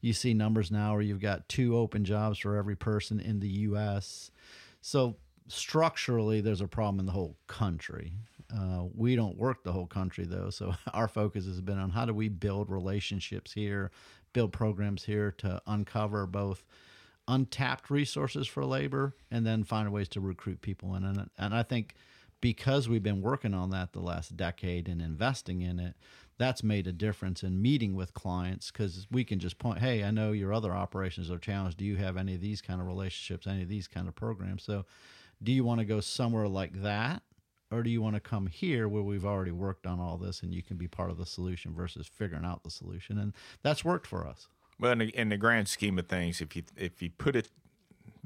You 0.00 0.12
see 0.12 0.32
numbers 0.32 0.70
now 0.70 0.92
where 0.92 1.02
you've 1.02 1.20
got 1.20 1.48
two 1.48 1.76
open 1.76 2.04
jobs 2.04 2.38
for 2.38 2.56
every 2.56 2.76
person 2.76 3.18
in 3.18 3.40
the 3.40 3.48
U.S. 3.48 4.30
So 4.80 5.16
structurally, 5.48 6.40
there's 6.40 6.60
a 6.60 6.68
problem 6.68 7.00
in 7.00 7.06
the 7.06 7.12
whole 7.12 7.36
country. 7.46 8.12
Uh, 8.54 8.84
we 8.94 9.16
don't 9.16 9.36
work 9.38 9.64
the 9.64 9.72
whole 9.72 9.86
country 9.86 10.24
though, 10.24 10.50
so 10.50 10.74
our 10.92 11.08
focus 11.08 11.46
has 11.46 11.60
been 11.60 11.78
on 11.78 11.90
how 11.90 12.04
do 12.04 12.14
we 12.14 12.28
build 12.28 12.68
relationships 12.70 13.52
here, 13.52 13.90
build 14.32 14.52
programs 14.52 15.04
here 15.04 15.32
to 15.38 15.60
uncover 15.66 16.26
both 16.26 16.64
untapped 17.28 17.88
resources 17.90 18.46
for 18.46 18.64
labor 18.64 19.14
and 19.30 19.46
then 19.46 19.64
find 19.64 19.90
ways 19.92 20.08
to 20.08 20.20
recruit 20.20 20.60
people 20.60 20.94
in 20.94 21.04
it. 21.04 21.30
And 21.38 21.54
I 21.54 21.62
think 21.62 21.94
because 22.40 22.88
we've 22.88 23.02
been 23.02 23.22
working 23.22 23.54
on 23.54 23.70
that 23.70 23.92
the 23.92 24.00
last 24.00 24.36
decade 24.36 24.88
and 24.88 25.00
investing 25.00 25.62
in 25.62 25.78
it, 25.78 25.94
that's 26.38 26.62
made 26.64 26.86
a 26.88 26.92
difference 26.92 27.44
in 27.44 27.62
meeting 27.62 27.94
with 27.94 28.14
clients 28.14 28.70
because 28.70 29.06
we 29.10 29.22
can 29.22 29.38
just 29.38 29.58
point, 29.58 29.78
hey, 29.78 30.02
I 30.02 30.10
know 30.10 30.32
your 30.32 30.52
other 30.52 30.72
operations 30.72 31.30
are 31.30 31.38
challenged. 31.38 31.78
Do 31.78 31.84
you 31.84 31.96
have 31.96 32.16
any 32.16 32.34
of 32.34 32.40
these 32.40 32.60
kind 32.60 32.80
of 32.80 32.86
relationships, 32.86 33.46
any 33.46 33.62
of 33.62 33.68
these 33.68 33.86
kind 33.86 34.08
of 34.08 34.16
programs? 34.16 34.64
So, 34.64 34.84
do 35.42 35.52
you 35.52 35.64
want 35.64 35.80
to 35.80 35.84
go 35.84 36.00
somewhere 36.00 36.48
like 36.48 36.82
that? 36.82 37.22
Or 37.72 37.82
do 37.82 37.90
you 37.90 38.02
want 38.02 38.14
to 38.16 38.20
come 38.20 38.46
here 38.46 38.86
where 38.88 39.02
we've 39.02 39.24
already 39.24 39.50
worked 39.52 39.86
on 39.86 39.98
all 39.98 40.18
this 40.18 40.42
and 40.42 40.52
you 40.52 40.62
can 40.62 40.76
be 40.76 40.88
part 40.88 41.10
of 41.10 41.16
the 41.18 41.26
solution 41.26 41.72
versus 41.74 42.06
figuring 42.06 42.44
out 42.44 42.62
the 42.62 42.70
solution? 42.70 43.18
And 43.18 43.32
that's 43.62 43.84
worked 43.84 44.06
for 44.06 44.26
us. 44.26 44.46
Well, 44.78 44.92
in 44.92 44.98
the, 44.98 45.06
in 45.18 45.28
the 45.30 45.36
grand 45.38 45.68
scheme 45.68 45.98
of 45.98 46.06
things, 46.08 46.40
if 46.40 46.54
you 46.56 46.62
if 46.76 47.00
you 47.02 47.10
put 47.10 47.34
it 47.36 47.48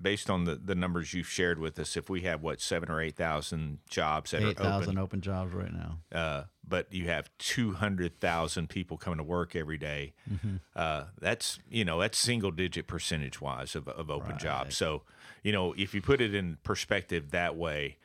based 0.01 0.29
on 0.29 0.45
the, 0.45 0.55
the 0.57 0.75
numbers 0.75 1.15
you've 1.15 1.29
shared 1.29 1.59
with 1.59 1.79
us, 1.79 1.97
if 1.97 2.09
we 2.11 2.23
have 2.23 2.43
what 2.43 2.61
seven 2.61 2.91
or 2.91 3.01
eight 3.01 3.17
thousand 3.17 3.79
jobs 3.89 4.31
that 4.33 4.43
Eight 4.43 4.59
are 4.61 4.65
thousand 4.65 4.91
open, 4.91 4.99
open 4.99 5.21
jobs 5.21 5.53
right 5.55 5.73
now. 5.73 5.99
uh, 6.13 6.45
but 6.67 6.93
you 6.93 7.07
have 7.09 7.31
two 7.39 7.73
hundred 7.73 8.19
thousand 8.21 8.69
people 8.69 8.97
coming 8.97 9.19
to 9.19 9.23
work 9.25 9.55
every 9.55 9.79
day, 9.79 10.13
Mm-hmm. 10.31 10.57
uh, 10.75 11.05
that's 11.21 11.59
you 11.71 11.85
know 11.85 12.01
that's 12.01 12.19
single 12.19 12.51
digit 12.51 12.87
percentage 12.87 13.41
wise 13.41 13.75
of, 13.77 13.87
of 13.89 14.11
open 14.11 14.39
jobs. 14.39 14.77
So 14.77 15.03
you 15.43 15.53
know 15.53 15.75
if 15.77 15.95
you 15.95 16.01
put 16.03 16.21
it 16.21 16.35
in 16.35 16.59
perspective 16.63 17.31
that 17.33 17.57
way, 17.57 17.97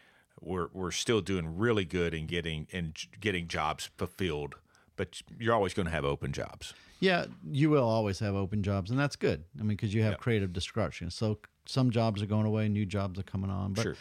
we're 0.42 0.68
we're 0.74 0.92
still 0.92 1.22
doing 1.22 1.58
really 1.58 1.86
good 1.86 2.14
in 2.14 2.26
getting 2.28 2.68
in 2.72 2.94
getting 3.20 3.48
jobs 3.48 3.90
fulfilled. 3.98 4.56
But 4.98 5.22
you're 5.40 5.54
always 5.56 5.74
going 5.74 5.86
to 5.86 5.92
have 5.92 6.06
open 6.06 6.32
jobs. 6.34 6.74
Yeah, 7.00 7.26
you 7.50 7.70
will 7.72 7.88
always 7.88 8.20
have 8.20 8.36
open 8.36 8.62
jobs, 8.62 8.92
and 8.92 9.00
that's 9.00 9.16
good. 9.16 9.44
I 9.58 9.64
mean, 9.64 9.70
because 9.70 9.94
you 9.94 10.04
have 10.04 10.20
creative 10.20 10.54
destruction. 10.54 11.10
So 11.10 11.40
some 11.66 11.90
jobs 11.90 12.22
are 12.22 12.28
going 12.28 12.46
away, 12.46 12.68
new 12.70 12.86
jobs 12.86 13.20
are 13.20 13.24
coming 13.24 13.50
on. 13.50 13.74
But 13.74 13.84
Sure. 13.84 13.96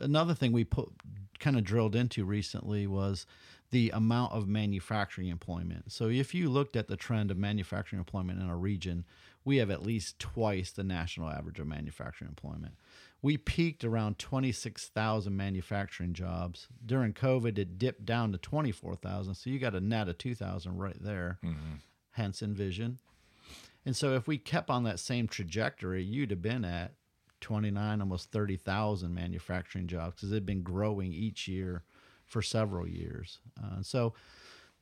another 0.00 0.34
thing 0.34 0.52
we 0.52 0.64
put 0.64 0.90
kind 1.38 1.56
of 1.56 1.64
drilled 1.64 1.96
into 1.96 2.24
recently 2.24 2.86
was 2.86 3.24
the 3.70 3.90
amount 3.90 4.32
of 4.32 4.46
manufacturing 4.46 5.28
employment. 5.28 5.90
So 5.90 6.08
if 6.08 6.34
you 6.34 6.50
looked 6.50 6.76
at 6.76 6.88
the 6.88 6.96
trend 6.96 7.30
of 7.30 7.38
manufacturing 7.38 7.98
employment 7.98 8.38
in 8.38 8.46
our 8.46 8.58
region, 8.58 9.04
we 9.44 9.56
have 9.56 9.70
at 9.70 9.82
least 9.82 10.18
twice 10.18 10.70
the 10.70 10.84
national 10.84 11.30
average 11.30 11.58
of 11.58 11.66
manufacturing 11.66 12.28
employment. 12.28 12.74
We 13.22 13.36
peaked 13.36 13.84
around 13.84 14.18
26,000 14.18 15.36
manufacturing 15.36 16.12
jobs. 16.12 16.66
During 16.84 17.12
COVID, 17.12 17.56
it 17.56 17.78
dipped 17.78 18.04
down 18.04 18.32
to 18.32 18.38
24,000. 18.38 19.34
So 19.34 19.48
you 19.48 19.60
got 19.60 19.76
a 19.76 19.80
net 19.80 20.08
of 20.08 20.18
2,000 20.18 20.76
right 20.76 20.96
there, 21.00 21.38
hence 22.10 22.42
Envision. 22.42 22.98
And 23.86 23.96
so 23.96 24.14
if 24.14 24.26
we 24.26 24.38
kept 24.38 24.70
on 24.70 24.84
that 24.84 24.98
same 25.00 25.28
trajectory, 25.28 26.02
you'd 26.02 26.30
have 26.30 26.42
been 26.42 26.64
at 26.64 26.94
29, 27.40 28.00
almost 28.00 28.30
30,000 28.32 29.14
manufacturing 29.14 29.86
jobs 29.86 30.16
because 30.16 30.30
they've 30.30 30.44
been 30.44 30.62
growing 30.62 31.12
each 31.12 31.46
year 31.48 31.82
for 32.24 32.42
several 32.42 32.88
years. 32.88 33.38
Uh, 33.62 33.82
so 33.82 34.14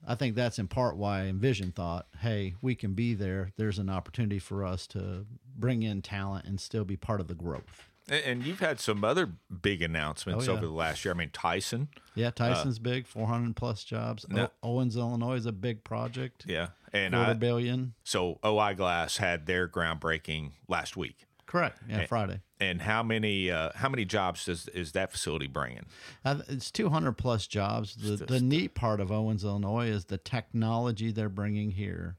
I 0.07 0.15
think 0.15 0.35
that's 0.35 0.59
in 0.59 0.69
part 0.69 0.97
why 0.97 1.25
Envision 1.25 1.73
thought, 1.73 2.07
hey, 2.21 2.55
we 2.63 2.75
can 2.75 2.95
be 2.95 3.15
there. 3.15 3.53
There's 3.57 3.79
an 3.79 3.91
opportunity 3.91 4.39
for 4.39 4.65
us 4.65 4.87
to 4.89 5.27
bring 5.59 5.83
in 5.83 6.01
talent 6.01 6.47
and 6.47 6.59
still 6.61 6.85
be 6.85 6.97
part 6.97 7.21
of 7.21 7.29
the 7.29 7.35
growth. 7.35 7.90
And, 8.11 8.25
and 8.25 8.45
you've 8.45 8.61
had 8.61 8.79
some 8.81 9.03
other 9.05 9.31
big 9.63 9.81
announcements 9.81 10.47
Oh, 10.47 10.53
yeah. 10.53 10.59
over 10.59 10.67
the 10.67 10.73
last 10.73 11.05
year. 11.05 11.15
I 11.15 11.17
mean, 11.17 11.31
Tyson, 11.33 11.89
Yeah, 12.15 12.31
Tyson's 12.31 12.79
big, 12.79 13.07
400 13.07 13.57
plus 13.57 13.85
jobs. 13.85 14.27
No. 14.29 14.51
O- 14.63 14.75
Owens, 14.75 14.97
Illinois 14.97 15.37
is 15.37 15.47
a 15.47 15.53
big 15.53 15.85
project, 15.85 16.45
yeah, 16.47 16.69
and 16.93 17.15
quarter 17.15 17.31
I, 17.31 17.35
billion. 17.35 17.95
so 18.05 18.39
OI 18.45 18.75
Glass 18.75 19.17
had 19.17 19.47
their 19.47 19.67
groundbreaking 19.69 20.51
last 20.69 20.97
week. 20.97 21.27
Correct. 21.47 21.79
Yeah, 21.89 22.07
Friday. 22.07 22.41
And 22.61 22.81
how 22.83 23.03
many 23.03 23.51
uh, 23.51 23.71
how 23.75 23.89
many 23.89 24.05
jobs 24.05 24.45
does 24.45 24.69
is 24.69 24.93
that 24.93 25.11
facility 25.11 25.49
bringing? 25.49 25.87
Uh, 26.25 26.43
It's 26.49 26.71
200 26.71 27.15
plus 27.15 27.49
jobs. 27.49 27.97
The, 27.97 28.25
the 28.25 28.39
neat 28.41 28.75
part 28.77 29.01
of 29.01 29.11
Owens, 29.11 29.43
Illinois 29.45 29.89
is 29.89 30.05
the 30.05 30.19
technology 30.19 31.11
they're 31.11 31.29
bringing 31.29 31.73
here 31.73 32.17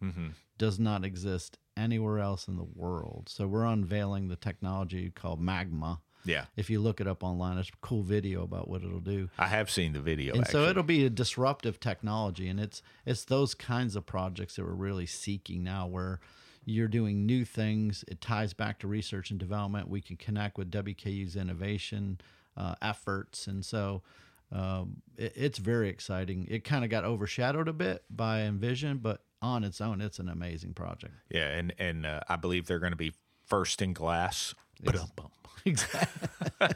does 0.57 0.79
not 0.79 1.05
exist 1.05 1.57
anywhere 1.77 2.19
else 2.19 2.47
in 2.47 2.57
the 2.57 2.67
world. 2.75 3.29
So 3.29 3.47
we're 3.47 3.65
unveiling 3.65 4.27
the 4.27 4.35
technology 4.35 5.09
called 5.09 5.41
Magma. 5.41 6.01
Yeah, 6.23 6.45
If 6.55 6.69
you 6.69 6.79
look 6.79 7.01
it 7.01 7.07
up 7.07 7.23
online, 7.23 7.57
it's 7.57 7.69
a 7.69 7.71
cool 7.81 8.03
video 8.03 8.43
about 8.43 8.67
what 8.67 8.83
it'll 8.83 8.99
do. 8.99 9.29
I 9.39 9.47
have 9.47 9.71
seen 9.71 9.93
the 9.93 9.99
video. 9.99 10.33
And 10.33 10.43
actually. 10.43 10.51
so 10.51 10.69
it'll 10.69 10.83
be 10.83 11.03
a 11.03 11.09
disruptive 11.09 11.79
technology, 11.79 12.47
and 12.47 12.59
it's 12.59 12.83
it's 13.07 13.25
those 13.25 13.55
kinds 13.55 13.95
of 13.95 14.05
projects 14.05 14.55
that 14.55 14.63
we're 14.63 14.73
really 14.73 15.07
seeking 15.07 15.63
now, 15.63 15.87
where 15.87 16.19
you're 16.63 16.87
doing 16.87 17.25
new 17.25 17.43
things. 17.43 18.05
It 18.07 18.21
ties 18.21 18.53
back 18.53 18.77
to 18.79 18.87
research 18.87 19.31
and 19.31 19.39
development. 19.39 19.89
We 19.89 19.99
can 19.99 20.15
connect 20.15 20.59
with 20.59 20.69
WKU's 20.69 21.35
innovation 21.35 22.21
uh, 22.55 22.75
efforts, 22.83 23.47
and 23.47 23.65
so 23.65 24.03
um, 24.51 25.01
it, 25.17 25.33
it's 25.35 25.57
very 25.57 25.89
exciting. 25.89 26.47
It 26.51 26.63
kind 26.63 26.83
of 26.83 26.91
got 26.91 27.03
overshadowed 27.03 27.67
a 27.67 27.73
bit 27.73 28.03
by 28.09 28.41
Envision, 28.41 28.99
but 28.99 29.23
on 29.41 29.63
its 29.63 29.81
own, 29.81 30.01
it's 30.01 30.19
an 30.19 30.29
amazing 30.29 30.73
project. 30.73 31.13
Yeah, 31.29 31.47
and 31.47 31.73
and 31.79 32.05
uh, 32.05 32.21
I 32.29 32.35
believe 32.35 32.67
they're 32.67 32.79
going 32.79 32.91
to 32.93 32.97
be 32.97 33.13
first 33.45 33.81
in 33.81 33.93
glass. 33.93 34.53
Exactly. 35.65 36.67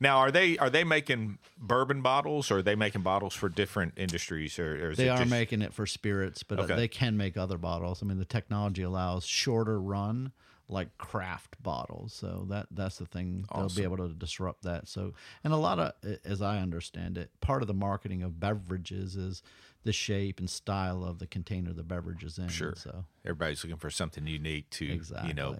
Now, 0.00 0.18
are 0.18 0.32
they 0.32 0.58
are 0.58 0.68
they 0.70 0.82
making 0.82 1.38
bourbon 1.56 2.02
bottles, 2.02 2.50
or 2.50 2.58
are 2.58 2.62
they 2.62 2.74
making 2.74 3.02
bottles 3.02 3.34
for 3.34 3.48
different 3.48 3.92
industries, 3.96 4.58
or, 4.58 4.86
or 4.86 4.90
is 4.90 4.98
They 4.98 5.08
are 5.08 5.18
just, 5.18 5.30
making 5.30 5.62
it 5.62 5.72
for 5.72 5.86
spirits, 5.86 6.42
but 6.42 6.58
uh, 6.58 6.62
Okay. 6.62 6.74
they 6.74 6.88
can 6.88 7.16
make 7.16 7.36
other 7.36 7.58
bottles. 7.58 8.02
I 8.02 8.06
mean, 8.06 8.18
the 8.18 8.24
technology 8.24 8.82
allows 8.82 9.24
shorter 9.24 9.80
run, 9.80 10.32
like 10.68 10.98
craft 10.98 11.62
bottles. 11.62 12.12
So 12.12 12.46
that 12.48 12.66
that's 12.72 12.98
the 12.98 13.06
thing. 13.06 13.44
They'll 13.54 13.68
be 13.68 13.84
able 13.84 13.98
to 13.98 14.08
disrupt 14.08 14.62
that. 14.64 14.88
So, 14.88 15.12
and 15.44 15.52
a 15.52 15.56
lot 15.56 15.78
of, 15.78 15.92
as 16.24 16.42
I 16.42 16.58
understand 16.58 17.16
it, 17.16 17.30
part 17.40 17.62
of 17.62 17.68
the 17.68 17.74
marketing 17.74 18.24
of 18.24 18.40
beverages 18.40 19.14
is 19.14 19.44
the 19.84 19.92
shape 19.92 20.38
and 20.38 20.48
style 20.48 21.04
of 21.04 21.18
the 21.18 21.26
container 21.26 21.72
the 21.72 21.82
beverage 21.82 22.22
is 22.24 22.38
in. 22.38 22.48
Sure. 22.48 22.74
So 22.76 23.04
everybody's 23.24 23.62
looking 23.64 23.78
for 23.78 23.90
something 23.90 24.26
unique 24.26 24.70
to 24.70 24.92
exactly. 24.92 25.28
you 25.28 25.34
know 25.34 25.56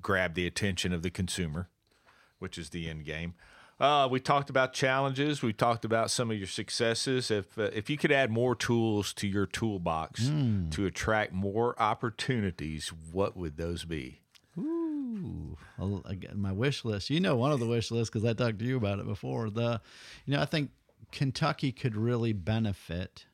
grab 0.00 0.34
the 0.34 0.46
attention 0.46 0.92
of 0.92 1.02
the 1.02 1.10
consumer, 1.10 1.68
which 2.38 2.58
is 2.58 2.70
the 2.70 2.88
end 2.88 3.04
game. 3.04 3.34
Uh, 3.80 4.06
we 4.08 4.20
talked 4.20 4.48
about 4.48 4.72
challenges. 4.72 5.42
We 5.42 5.52
talked 5.52 5.84
about 5.84 6.08
some 6.10 6.30
of 6.30 6.36
your 6.36 6.46
successes. 6.46 7.30
If 7.32 7.58
uh, 7.58 7.70
if 7.72 7.90
you 7.90 7.96
could 7.96 8.12
add 8.12 8.30
more 8.30 8.54
tools 8.54 9.12
to 9.14 9.26
your 9.26 9.46
toolbox 9.46 10.28
Hmm. 10.28 10.68
to 10.70 10.86
attract 10.86 11.32
more 11.32 11.74
opportunities, 11.82 12.92
what 13.10 13.36
would 13.36 13.56
those 13.56 13.84
be? 13.84 14.20
Ooh, 14.58 15.56
again, 16.04 16.34
my 16.38 16.52
wish 16.52 16.84
list. 16.84 17.10
You 17.10 17.20
know, 17.20 17.36
one 17.36 17.52
of 17.52 17.58
the 17.60 17.66
wish 17.66 17.90
lists 17.90 18.10
because 18.10 18.24
I 18.28 18.34
talked 18.34 18.58
to 18.60 18.64
you 18.64 18.76
about 18.76 18.98
it 18.98 19.06
before. 19.06 19.50
The, 19.50 19.80
you 20.26 20.34
know, 20.36 20.42
I 20.42 20.44
think 20.44 20.70
Kentucky 21.12 21.70
could 21.72 21.94
really 21.94 22.32
benefit 22.32 23.26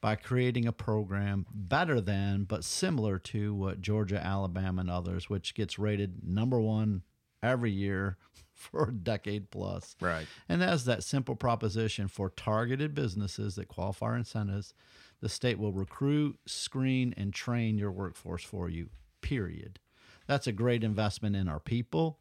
by 0.00 0.14
creating 0.14 0.66
a 0.66 0.72
program 0.72 1.46
better 1.50 1.98
than, 1.98 2.44
but 2.44 2.62
similar 2.62 3.18
to 3.18 3.54
what 3.54 3.80
Georgia, 3.80 4.22
Alabama, 4.22 4.82
and 4.82 4.90
others, 4.90 5.30
which 5.30 5.54
gets 5.54 5.78
rated 5.78 6.22
number 6.22 6.60
one 6.60 7.02
every 7.42 7.70
year 7.70 8.18
for 8.52 8.88
a 8.88 8.92
decade 8.92 9.50
plus. 9.50 9.96
Right. 10.00 10.26
And 10.48 10.62
as 10.62 10.84
that 10.84 11.02
simple 11.02 11.36
proposition 11.36 12.08
for 12.08 12.28
targeted 12.28 12.94
businesses 12.94 13.54
that 13.54 13.68
qualify 13.68 14.08
for 14.08 14.16
incentives, 14.16 14.74
the 15.20 15.28
state 15.30 15.58
will 15.58 15.72
recruit, 15.72 16.38
screen, 16.44 17.14
and 17.16 17.32
train 17.32 17.78
your 17.78 17.90
workforce 17.90 18.44
for 18.44 18.68
you. 18.68 18.90
Period. 19.22 19.78
That's 20.26 20.46
a 20.46 20.52
great 20.52 20.84
investment 20.84 21.34
in 21.34 21.48
our 21.48 21.60
people. 21.60 22.18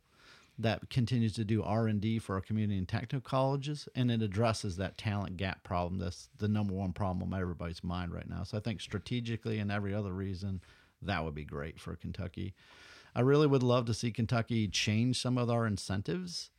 That 0.60 0.90
continues 0.92 1.34
to 1.34 1.44
do 1.44 1.64
R 1.64 1.88
and 1.88 2.00
D 2.00 2.20
for 2.20 2.36
our 2.36 2.42
community 2.42 2.78
and 2.78 2.88
technical 2.88 3.22
colleges, 3.22 3.90
and 3.96 4.12
it 4.12 4.22
addresses 4.22 4.78
that 4.78 4.98
talent 5.00 5.38
gap 5.38 5.64
problem. 5.64 6.00
That's 6.00 6.30
the 6.38 6.48
number 6.48 6.74
one 6.74 6.94
problem 6.94 7.34
on 7.34 7.42
everybody's 7.42 7.84
mind 7.84 8.14
right 8.14 8.30
now. 8.30 8.44
So 8.44 8.58
I 8.58 8.62
think 8.62 8.80
strategically 8.80 9.58
and 9.58 9.72
every 9.72 9.96
other 9.96 10.14
reason, 10.14 10.62
that 11.02 11.24
would 11.24 11.34
be 11.34 11.44
great 11.44 11.80
for 11.80 11.96
Kentucky. 11.96 12.54
I 13.16 13.22
really 13.22 13.46
would 13.46 13.62
love 13.62 13.86
to 13.86 13.94
see 13.94 14.12
Kentucky 14.12 14.68
change 14.68 15.22
some 15.22 15.38
of 15.38 15.50
our 15.50 15.68
incentives 15.68 16.50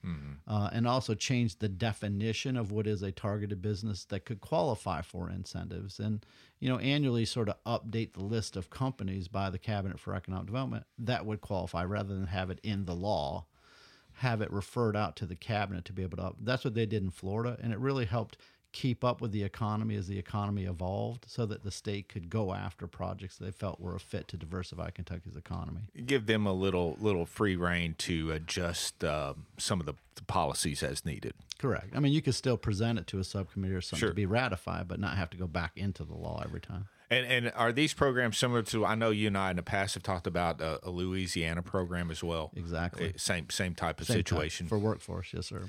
uh, 0.46 0.70
and 0.72 0.86
also 0.86 1.14
change 1.14 1.58
the 1.58 1.68
definition 1.68 2.56
of 2.56 2.70
what 2.70 2.86
is 2.86 3.02
a 3.02 3.10
targeted 3.10 3.60
business 3.60 4.04
that 4.06 4.24
could 4.24 4.40
qualify 4.40 5.02
for 5.02 5.28
incentives. 5.28 5.98
And, 5.98 6.24
you 6.60 6.68
know, 6.68 6.78
annually 6.78 7.24
sort 7.24 7.48
of 7.48 7.56
update 7.64 8.12
the 8.12 8.22
list 8.22 8.56
of 8.56 8.70
companies 8.70 9.26
by 9.26 9.50
the 9.50 9.58
Cabinet 9.58 9.98
for 9.98 10.14
Economic 10.14 10.46
Development 10.46 10.84
that 10.98 11.26
would 11.26 11.40
qualify 11.40 11.84
rather 11.84 12.14
than 12.14 12.28
have 12.28 12.50
it 12.50 12.60
in 12.62 12.84
the 12.84 12.94
law, 12.94 13.46
have 14.18 14.40
it 14.40 14.52
referred 14.52 14.96
out 14.96 15.16
to 15.16 15.26
the 15.26 15.36
Cabinet 15.36 15.84
to 15.86 15.92
be 15.92 16.02
able 16.02 16.16
to. 16.18 16.32
That's 16.40 16.64
what 16.64 16.74
they 16.74 16.86
did 16.86 17.02
in 17.02 17.10
Florida. 17.10 17.58
And 17.62 17.72
it 17.72 17.78
really 17.78 18.04
helped 18.04 18.36
keep 18.74 19.04
up 19.04 19.20
with 19.20 19.30
the 19.30 19.44
economy 19.44 19.94
as 19.94 20.08
the 20.08 20.18
economy 20.18 20.64
evolved 20.64 21.24
so 21.28 21.46
that 21.46 21.62
the 21.62 21.70
state 21.70 22.08
could 22.08 22.28
go 22.28 22.52
after 22.52 22.88
projects 22.88 23.38
they 23.38 23.52
felt 23.52 23.80
were 23.80 23.94
a 23.94 24.00
fit 24.00 24.26
to 24.26 24.36
diversify 24.36 24.90
Kentucky's 24.90 25.36
economy. 25.36 25.82
Give 26.04 26.26
them 26.26 26.44
a 26.44 26.52
little 26.52 26.96
little 27.00 27.24
free 27.24 27.54
reign 27.54 27.94
to 27.98 28.32
adjust 28.32 29.04
uh, 29.04 29.34
some 29.58 29.78
of 29.78 29.86
the, 29.86 29.94
the 30.16 30.22
policies 30.24 30.82
as 30.82 31.04
needed. 31.06 31.34
Correct. 31.58 31.94
I 31.94 32.00
mean, 32.00 32.12
you 32.12 32.20
could 32.20 32.34
still 32.34 32.56
present 32.56 32.98
it 32.98 33.06
to 33.06 33.20
a 33.20 33.24
subcommittee 33.24 33.74
or 33.74 33.80
something 33.80 34.00
Sure. 34.00 34.08
to 34.10 34.14
be 34.14 34.26
ratified, 34.26 34.88
but 34.88 34.98
not 34.98 35.16
have 35.16 35.30
to 35.30 35.36
go 35.36 35.46
back 35.46 35.72
into 35.76 36.02
the 36.04 36.14
law 36.14 36.42
every 36.44 36.60
time. 36.60 36.88
And 37.10 37.24
and 37.26 37.52
are 37.54 37.70
these 37.70 37.94
programs 37.94 38.36
similar 38.38 38.62
to? 38.64 38.84
I 38.84 38.96
know 38.96 39.10
you 39.10 39.28
and 39.28 39.38
I 39.38 39.50
in 39.50 39.56
the 39.56 39.62
past 39.62 39.94
have 39.94 40.02
talked 40.02 40.26
about 40.26 40.60
uh, 40.60 40.78
a 40.82 40.90
Louisiana 40.90 41.62
program 41.62 42.10
as 42.10 42.24
well. 42.24 42.50
Exactly. 42.56 43.10
Uh, 43.10 43.12
Same 43.18 43.50
same 43.50 43.74
type 43.76 44.00
of 44.00 44.08
Same 44.08 44.16
type 44.16 44.26
situation. 44.26 44.66
for 44.66 44.78
workforce. 44.80 45.32
Yes, 45.32 45.46
sir. 45.46 45.62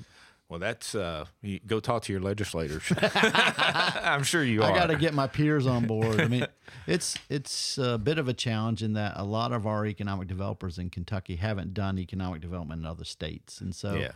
Well, 0.48 0.58
that's 0.60 0.94
uh, 0.94 1.24
you 1.42 1.58
go 1.66 1.80
talk 1.80 2.02
to 2.04 2.12
your 2.12 2.22
legislators. 2.22 2.82
I'm 3.02 4.22
sure 4.22 4.44
you 4.44 4.62
are. 4.62 4.70
I 4.70 4.74
got 4.74 4.86
to 4.86 4.96
get 4.96 5.12
my 5.14 5.26
peers 5.26 5.66
on 5.66 5.86
board. 5.86 6.20
I 6.20 6.28
mean, 6.28 6.46
it's 6.86 7.16
it's 7.28 7.78
a 7.78 7.98
bit 7.98 8.18
of 8.18 8.28
a 8.28 8.32
challenge 8.34 8.82
in 8.82 8.92
that 8.94 9.14
a 9.16 9.24
lot 9.24 9.52
of 9.52 9.66
our 9.66 9.84
economic 9.86 10.28
developers 10.28 10.78
in 10.78 10.90
Kentucky 10.90 11.36
haven't 11.36 11.74
done 11.74 11.98
economic 11.98 12.40
development 12.40 12.80
in 12.80 12.86
other 12.86 13.04
states, 13.04 13.60
and 13.60 13.74
so 13.74 13.94
Yeah. 13.94 14.12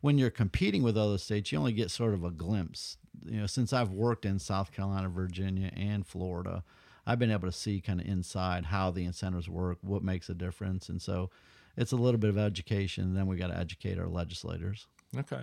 when 0.00 0.18
you're 0.18 0.30
competing 0.30 0.82
with 0.82 0.96
other 0.96 1.18
states, 1.18 1.50
you 1.50 1.58
only 1.58 1.72
get 1.72 1.90
sort 1.90 2.14
of 2.14 2.22
a 2.24 2.30
glimpse. 2.30 2.96
You 3.24 3.40
know, 3.40 3.46
since 3.46 3.72
I've 3.72 3.90
worked 3.90 4.24
in 4.24 4.38
South 4.38 4.72
Carolina, 4.72 5.08
Virginia, 5.08 5.70
and 5.76 6.06
Florida, 6.06 6.62
I've 7.06 7.18
been 7.18 7.30
able 7.32 7.48
to 7.48 7.52
see 7.52 7.80
kind 7.80 8.00
of 8.00 8.06
inside 8.06 8.66
how 8.66 8.90
the 8.92 9.04
incentives 9.04 9.48
work, 9.48 9.78
what 9.82 10.02
makes 10.04 10.28
a 10.28 10.34
difference, 10.34 10.88
and 10.88 11.02
so 11.02 11.30
it's 11.76 11.90
a 11.92 11.96
little 11.96 12.18
bit 12.18 12.30
of 12.30 12.38
education. 12.38 13.14
Then 13.14 13.26
we 13.26 13.36
got 13.36 13.48
to 13.48 13.58
educate 13.58 13.98
our 13.98 14.08
legislators. 14.08 14.86
Okay. 15.18 15.42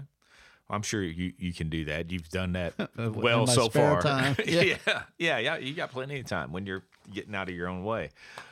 I'm 0.70 0.84
sure 0.84 1.02
you, 1.02 1.34
you 1.38 1.54
can 1.54 1.70
do 1.70 1.86
that. 1.86 2.12
You've 2.12 2.30
done 2.30 2.54
that 2.54 2.74
well 2.98 3.48
so 3.48 3.70
far. 3.70 4.02
yeah. 4.46 4.62
Yeah. 4.62 4.78
yeah, 5.18 5.38
yeah, 5.40 5.58
You 5.58 5.74
got 5.74 5.92
plenty 5.92 6.20
of 6.20 6.28
time 6.28 6.52
when 6.52 6.66
you're 6.66 6.84
getting 7.12 7.34
out 7.34 7.50
of 7.50 7.56
your 7.56 7.68
own 7.68 7.84
way. 7.84 8.12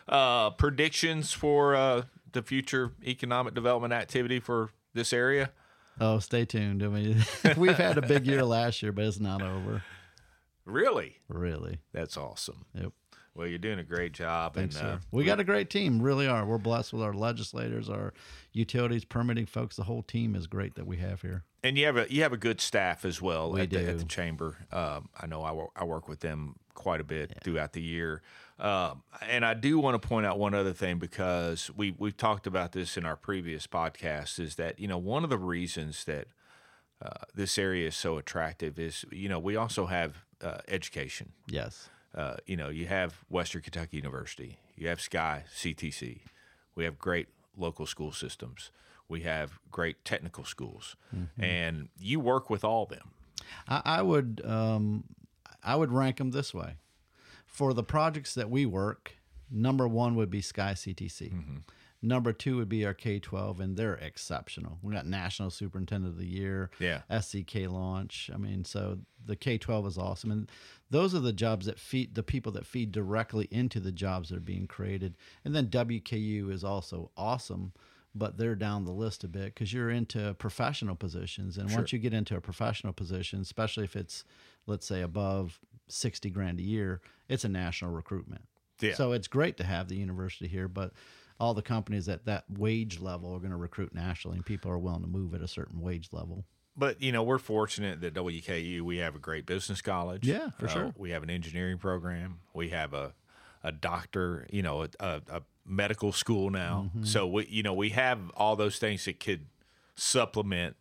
Uh, 0.10 0.50
predictions 0.52 1.32
for 1.32 1.76
uh, 1.76 2.04
the 2.32 2.42
future 2.42 2.94
economic 3.06 3.54
development 3.54 3.94
activity 3.94 4.40
for 4.40 4.72
this 4.94 5.14
area? 5.14 5.52
Oh, 6.00 6.20
stay 6.20 6.46
tuned. 6.46 6.84
I 6.84 6.88
mean, 6.88 7.24
we've 7.58 7.78
had 7.78 7.98
a 7.98 8.02
big 8.02 8.26
year 8.26 8.44
last 8.44 8.82
year, 8.82 8.92
but 8.92 9.06
it's 9.06 9.20
not 9.20 9.42
over. 9.42 9.84
Really? 10.66 11.18
Really. 11.28 11.80
That's 11.94 12.18
awesome. 12.18 12.66
Yep. 12.74 12.92
Well, 13.38 13.46
you're 13.48 13.60
doing 13.60 13.78
a 13.78 13.84
great 13.84 14.14
job. 14.14 14.56
Thanks, 14.56 14.78
and, 14.78 14.88
uh. 14.88 14.98
We 15.12 15.24
got 15.24 15.40
a 15.40 15.44
great 15.44 15.70
team. 15.70 16.02
Really 16.02 16.28
are. 16.28 16.44
We're 16.44 16.58
blessed 16.58 16.92
with 16.92 17.04
our 17.04 17.14
legislators, 17.14 17.88
our 17.88 18.14
utilities, 18.52 19.06
permitting 19.06 19.46
folks. 19.46 19.76
The 19.76 19.84
whole 19.84 20.02
team 20.02 20.36
is 20.36 20.48
great 20.48 20.74
that 20.76 20.88
we 20.88 20.98
have 20.98 21.22
here. 21.22 21.44
and 21.64 21.78
you 21.78 21.86
have 21.86 21.98
a 21.98 22.08
you 22.10 22.24
have 22.24 22.34
a 22.34 22.38
good 22.38 22.60
staff 22.60 23.06
as 23.06 23.22
well 23.22 23.52
We 23.52 23.62
at, 23.62 23.70
The, 23.70 23.88
at 23.88 24.00
the 24.00 24.06
chamber. 24.06 24.58
Um, 24.72 25.10
I 25.20 25.28
know 25.28 25.44
I 25.44 25.84
work, 25.84 26.08
with 26.08 26.22
them 26.22 26.56
quite 26.74 27.00
a 27.02 27.04
bit 27.04 27.34
throughout 27.44 27.74
the 27.74 27.82
year, 27.82 28.22
um, 28.60 29.04
and 29.22 29.46
I 29.46 29.54
do 29.54 29.78
want 29.78 30.02
to 30.02 30.08
point 30.08 30.26
out 30.26 30.40
one 30.40 30.54
other 30.56 30.74
thing 30.74 30.98
because 30.98 31.70
we 31.76 31.94
we've 31.98 32.18
talked 32.18 32.48
about 32.48 32.72
this 32.72 32.98
in 32.98 33.06
our 33.06 33.16
previous 33.18 33.68
podcast. 33.68 34.40
Is 34.40 34.56
that 34.56 34.80
you 34.80 34.88
know 34.88 34.98
one 34.98 35.24
of 35.24 35.30
the 35.30 35.38
reasons 35.38 36.06
that 36.06 36.28
uh, 37.02 37.26
this 37.36 37.58
area 37.60 37.88
is 37.88 37.96
so 37.96 38.18
attractive 38.18 38.80
is 38.80 39.06
you 39.12 39.30
know 39.30 39.38
we 39.38 39.56
also 39.56 39.86
have 39.88 40.26
uh, 40.42 40.60
education. 40.68 41.34
Yes. 41.48 41.90
Uh, 42.16 42.38
you 42.46 42.58
know, 42.58 42.70
you 42.70 42.88
have 42.88 43.14
Western 43.30 43.62
Kentucky 43.62 43.98
University, 43.98 44.58
you 44.76 44.88
have 44.88 45.00
Sky 45.00 45.44
CTC, 45.56 46.20
we 46.76 46.84
have 46.84 46.98
great 46.98 47.28
local 47.56 47.86
school 47.86 48.12
systems, 48.12 48.72
we 49.08 49.22
have 49.22 49.60
great 49.72 50.04
technical 50.04 50.44
schools, 50.44 50.96
and 51.40 51.90
you 52.00 52.20
work 52.20 52.50
with 52.50 52.64
all 52.64 52.86
them. 52.86 53.12
I, 53.68 53.82
I 53.86 54.02
would 54.02 54.42
um, 54.46 55.04
I 55.64 55.76
would 55.76 55.92
rank 55.92 56.18
them 56.18 56.32
this 56.32 56.54
way. 56.54 56.76
For 57.46 57.74
the 57.74 57.84
projects 57.84 58.34
that 58.36 58.50
we 58.50 58.66
work, 58.66 59.14
number 59.52 59.88
one 59.88 60.16
would 60.16 60.30
be 60.30 60.42
Sky 60.42 60.74
CTC. 60.74 61.32
Number 62.02 62.32
two 62.32 62.58
would 62.58 62.70
be 62.70 62.86
our 62.86 62.94
K 62.94 63.20
twelve, 63.20 63.60
and 63.60 63.76
they're 63.76 63.96
exceptional. 63.96 64.78
We 64.84 64.94
got 64.94 65.08
National 65.08 65.50
Superintendent 65.50 66.14
of 66.14 66.20
the 66.20 66.28
Year, 66.28 66.70
Yeah. 66.80 67.02
SCK 67.10 67.68
launch. 67.68 68.30
I 68.34 68.38
mean, 68.38 68.66
so 68.66 69.00
the 69.26 69.36
K 69.36 69.58
twelve 69.58 69.88
is 69.88 69.98
awesome, 69.98 70.32
and 70.32 70.52
those 70.92 71.16
are 71.16 71.20
the 71.20 71.34
jobs 71.34 71.66
that 71.66 71.80
feed 71.80 72.14
the 72.14 72.22
people 72.24 72.52
that 72.54 72.68
feed 72.68 72.92
directly 72.92 73.48
into 73.50 73.80
the 73.80 73.92
jobs 73.92 74.30
that 74.30 74.38
are 74.38 74.42
being 74.42 74.68
created. 74.68 75.16
And 75.44 75.56
then 75.56 75.68
WKU 75.68 76.52
is 76.52 76.64
also 76.64 77.10
awesome, 77.18 77.74
but 78.14 78.38
they're 78.38 78.56
down 78.56 78.86
the 78.86 78.92
list 78.92 79.24
a 79.24 79.28
bit 79.28 79.46
because 79.56 79.74
you're 79.74 79.90
into 79.90 80.36
professional 80.36 80.96
positions, 80.96 81.58
and 81.58 81.72
once 81.74 81.92
you 81.92 81.98
get 82.00 82.14
into 82.14 82.36
a 82.36 82.42
professional 82.42 82.94
position, 82.94 83.42
especially 83.42 83.86
if 83.86 83.96
it's 83.96 84.24
let's 84.68 84.86
say 84.86 85.02
above 85.02 85.60
sixty 85.88 86.30
grand 86.30 86.60
a 86.60 86.64
year, 86.64 87.02
it's 87.28 87.44
a 87.44 87.50
national 87.50 87.90
recruitment. 87.92 88.44
Yeah. 88.82 88.94
So 88.94 89.14
it's 89.14 89.28
great 89.28 89.58
to 89.58 89.64
have 89.64 89.88
the 89.88 89.96
university 89.96 90.48
here, 90.48 90.68
but 90.68 90.94
all 91.40 91.54
the 91.54 91.62
companies 91.62 92.10
at 92.10 92.26
that 92.26 92.46
wage 92.50 93.00
level 93.00 93.34
are 93.34 93.40
going 93.40 93.52
to 93.52 93.58
recruit 93.58 93.94
nationally, 93.94 94.38
and 94.38 94.46
people 94.46 94.72
are 94.72 94.78
willing 94.80 95.02
to 95.02 95.08
move 95.08 95.34
at 95.34 95.42
a 95.42 95.48
certain 95.48 95.82
wage 95.82 96.10
level. 96.12 96.46
But 96.76 97.02
you 97.02 97.12
know, 97.12 97.24
we're 97.24 97.40
fortunate 97.40 98.02
that 98.02 98.14
WKU 98.14 98.82
we 98.82 98.98
have 98.98 99.16
a 99.16 99.20
great 99.20 99.46
business 99.46 99.82
college. 99.82 100.28
Yeah, 100.28 100.50
for 100.60 100.66
Uh, 100.66 100.70
sure. 100.70 100.94
We 100.98 101.12
have 101.12 101.24
an 101.24 101.30
engineering 101.30 101.78
program. 101.80 102.40
We 102.54 102.70
have 102.70 102.94
a 102.94 103.14
a 103.64 103.72
doctor. 103.72 104.48
You 104.52 104.62
know, 104.62 104.84
a, 104.84 104.90
a, 105.00 105.22
a 105.30 105.42
medical 105.66 106.12
school 106.12 106.50
now. 106.50 106.90
Mm-hmm. 106.90 107.04
So 107.06 107.28
we 107.28 107.48
you 107.48 107.64
know 107.64 107.74
we 107.74 107.90
have 107.90 108.20
all 108.36 108.56
those 108.56 108.78
things 108.78 109.06
that 109.06 109.20
could 109.20 109.48
supplement 109.96 110.76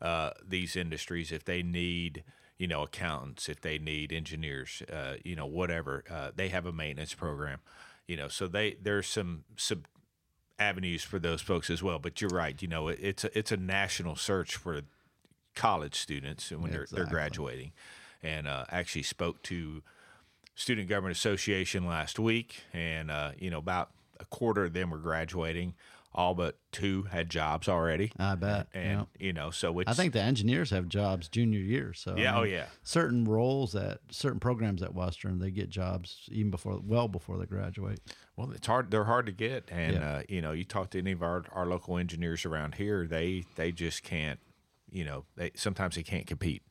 uh, 0.00 0.30
these 0.46 0.76
industries 0.76 1.30
if 1.32 1.44
they 1.44 1.62
need 1.62 2.24
you 2.58 2.66
know 2.66 2.82
accountants, 2.82 3.48
if 3.48 3.60
they 3.60 3.78
need 3.78 4.12
engineers, 4.12 4.82
uh, 4.92 5.14
you 5.24 5.36
know 5.36 5.46
whatever. 5.46 6.04
Uh, 6.10 6.30
they 6.34 6.48
have 6.48 6.66
a 6.66 6.72
maintenance 6.72 7.12
program, 7.14 7.58
you 8.06 8.16
know. 8.16 8.28
So 8.28 8.46
they 8.48 8.76
there's 8.80 9.06
some 9.08 9.44
some 9.56 9.82
avenues 10.58 11.02
for 11.02 11.18
those 11.18 11.40
folks 11.40 11.70
as 11.70 11.82
well. 11.82 11.98
But 11.98 12.20
you're 12.20 12.30
right. 12.30 12.60
You 12.60 12.68
know, 12.68 12.88
it, 12.88 12.98
it's 13.00 13.24
a, 13.24 13.38
it's 13.38 13.52
a 13.52 13.56
national 13.56 14.16
search 14.16 14.56
for 14.56 14.82
college 15.54 15.94
students 15.94 16.50
when 16.50 16.70
they're 16.70 16.86
they're 16.90 17.06
graduating, 17.06 17.72
and 18.22 18.46
uh, 18.46 18.64
actually 18.70 19.02
spoke 19.02 19.42
to 19.44 19.82
Student 20.54 20.88
Government 20.88 21.16
Association 21.16 21.86
last 21.86 22.18
week, 22.18 22.62
and 22.72 23.10
uh, 23.10 23.32
you 23.38 23.50
know 23.50 23.58
about 23.58 23.90
a 24.20 24.24
quarter 24.26 24.64
of 24.64 24.72
them 24.72 24.90
were 24.90 24.98
graduating. 24.98 25.74
All 26.16 26.34
but 26.34 26.58
two 26.70 27.02
had 27.10 27.28
jobs 27.28 27.68
already, 27.68 28.12
I 28.18 28.36
bet. 28.36 28.68
and 28.72 29.00
yeah. 29.00 29.04
you 29.26 29.32
know, 29.32 29.50
so 29.50 29.82
I 29.84 29.94
think 29.94 30.12
the 30.12 30.20
engineers 30.22 30.70
have 30.70 30.88
jobs 30.88 31.28
junior 31.28 31.58
year. 31.58 31.92
So 31.92 32.14
I 32.14 32.18
Yeah, 32.20 32.38
oh, 32.38 32.42
yeah. 32.44 32.66
certain 32.84 33.24
roles 33.24 33.74
at 33.74 33.98
certain 34.10 34.38
programs 34.38 34.80
at 34.82 34.94
Western, 34.94 35.40
they 35.40 35.50
get 35.50 35.70
jobs 35.70 36.28
even 36.30 36.50
before, 36.52 36.78
well 36.84 37.08
before 37.08 37.36
they 37.38 37.46
graduate. 37.46 37.98
Well, 38.36 38.52
it's 38.52 38.66
hard. 38.66 38.92
They're 38.92 39.04
hard 39.04 39.26
to 39.26 39.32
get, 39.32 39.68
and 39.72 39.94
Yeah. 39.94 40.12
uh, 40.18 40.22
you 40.28 40.40
know, 40.40 40.52
you 40.52 40.62
talk 40.64 40.90
to 40.90 40.98
any 40.98 41.12
of 41.12 41.22
our, 41.22 41.44
our 41.52 41.66
local 41.66 41.98
engineers 41.98 42.44
around 42.44 42.76
here, 42.76 43.06
they 43.08 43.44
they 43.56 43.72
just 43.72 44.02
can't. 44.04 44.38
You 44.90 45.04
know, 45.04 45.24
they 45.34 45.50
sometimes 45.56 45.96
they 45.96 46.04
can't 46.04 46.26
compete. 46.28 46.62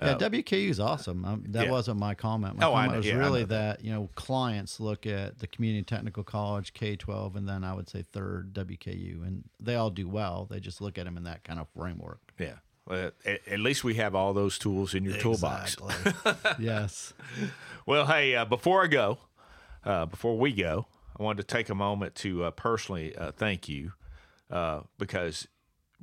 Yeah, 0.00 0.14
WKU 0.18 0.68
is 0.70 0.78
awesome. 0.80 1.24
Um, 1.24 1.44
that 1.48 1.60
Uh, 1.60 1.64
yeah. 1.64 1.70
wasn't 1.70 1.98
my 1.98 2.14
comment. 2.14 2.58
My 2.58 2.66
Oh, 2.66 2.74
I 2.74 2.86
comment 2.86 2.92
know- 2.92 2.96
was 2.98 3.06
yeah, 3.06 3.14
really 3.16 3.40
know 3.40 3.46
that 3.46 3.84
you 3.84 3.92
know 3.92 4.10
clients 4.14 4.78
look 4.80 5.06
at 5.06 5.38
the 5.38 5.46
community 5.46 5.82
technical 5.84 6.22
college, 6.24 6.72
K 6.74 6.96
twelve, 6.96 7.36
and 7.36 7.48
then 7.48 7.64
I 7.64 7.72
would 7.74 7.88
say 7.88 8.02
third 8.02 8.52
WKU, 8.52 9.22
and 9.26 9.44
they 9.60 9.74
all 9.76 9.90
do 9.90 10.08
well. 10.08 10.46
They 10.50 10.60
just 10.60 10.80
look 10.80 10.98
at 10.98 11.04
them 11.04 11.16
in 11.16 11.24
that 11.24 11.44
kind 11.44 11.58
of 11.60 11.68
framework. 11.76 12.20
Yeah. 12.38 12.56
Well, 12.86 13.10
at, 13.24 13.40
at 13.48 13.58
least 13.60 13.82
we 13.82 13.94
have 13.94 14.14
all 14.14 14.32
those 14.32 14.58
tools 14.58 14.94
in 14.94 15.04
your 15.04 15.16
toolbox. 15.18 15.76
yes. 16.58 17.12
Well, 17.84 18.06
hey, 18.06 18.34
uh, 18.36 18.44
before 18.44 18.84
I 18.84 18.86
go, 18.86 19.18
uh, 19.84 20.06
before 20.06 20.38
we 20.38 20.52
go, 20.52 20.86
I 21.18 21.22
wanted 21.22 21.48
to 21.48 21.54
take 21.54 21.68
a 21.68 21.74
moment 21.74 22.14
to 22.16 22.44
uh, 22.44 22.50
personally 22.52 23.16
uh, 23.16 23.32
thank 23.32 23.68
you 23.68 23.92
uh, 24.50 24.82
because 24.98 25.48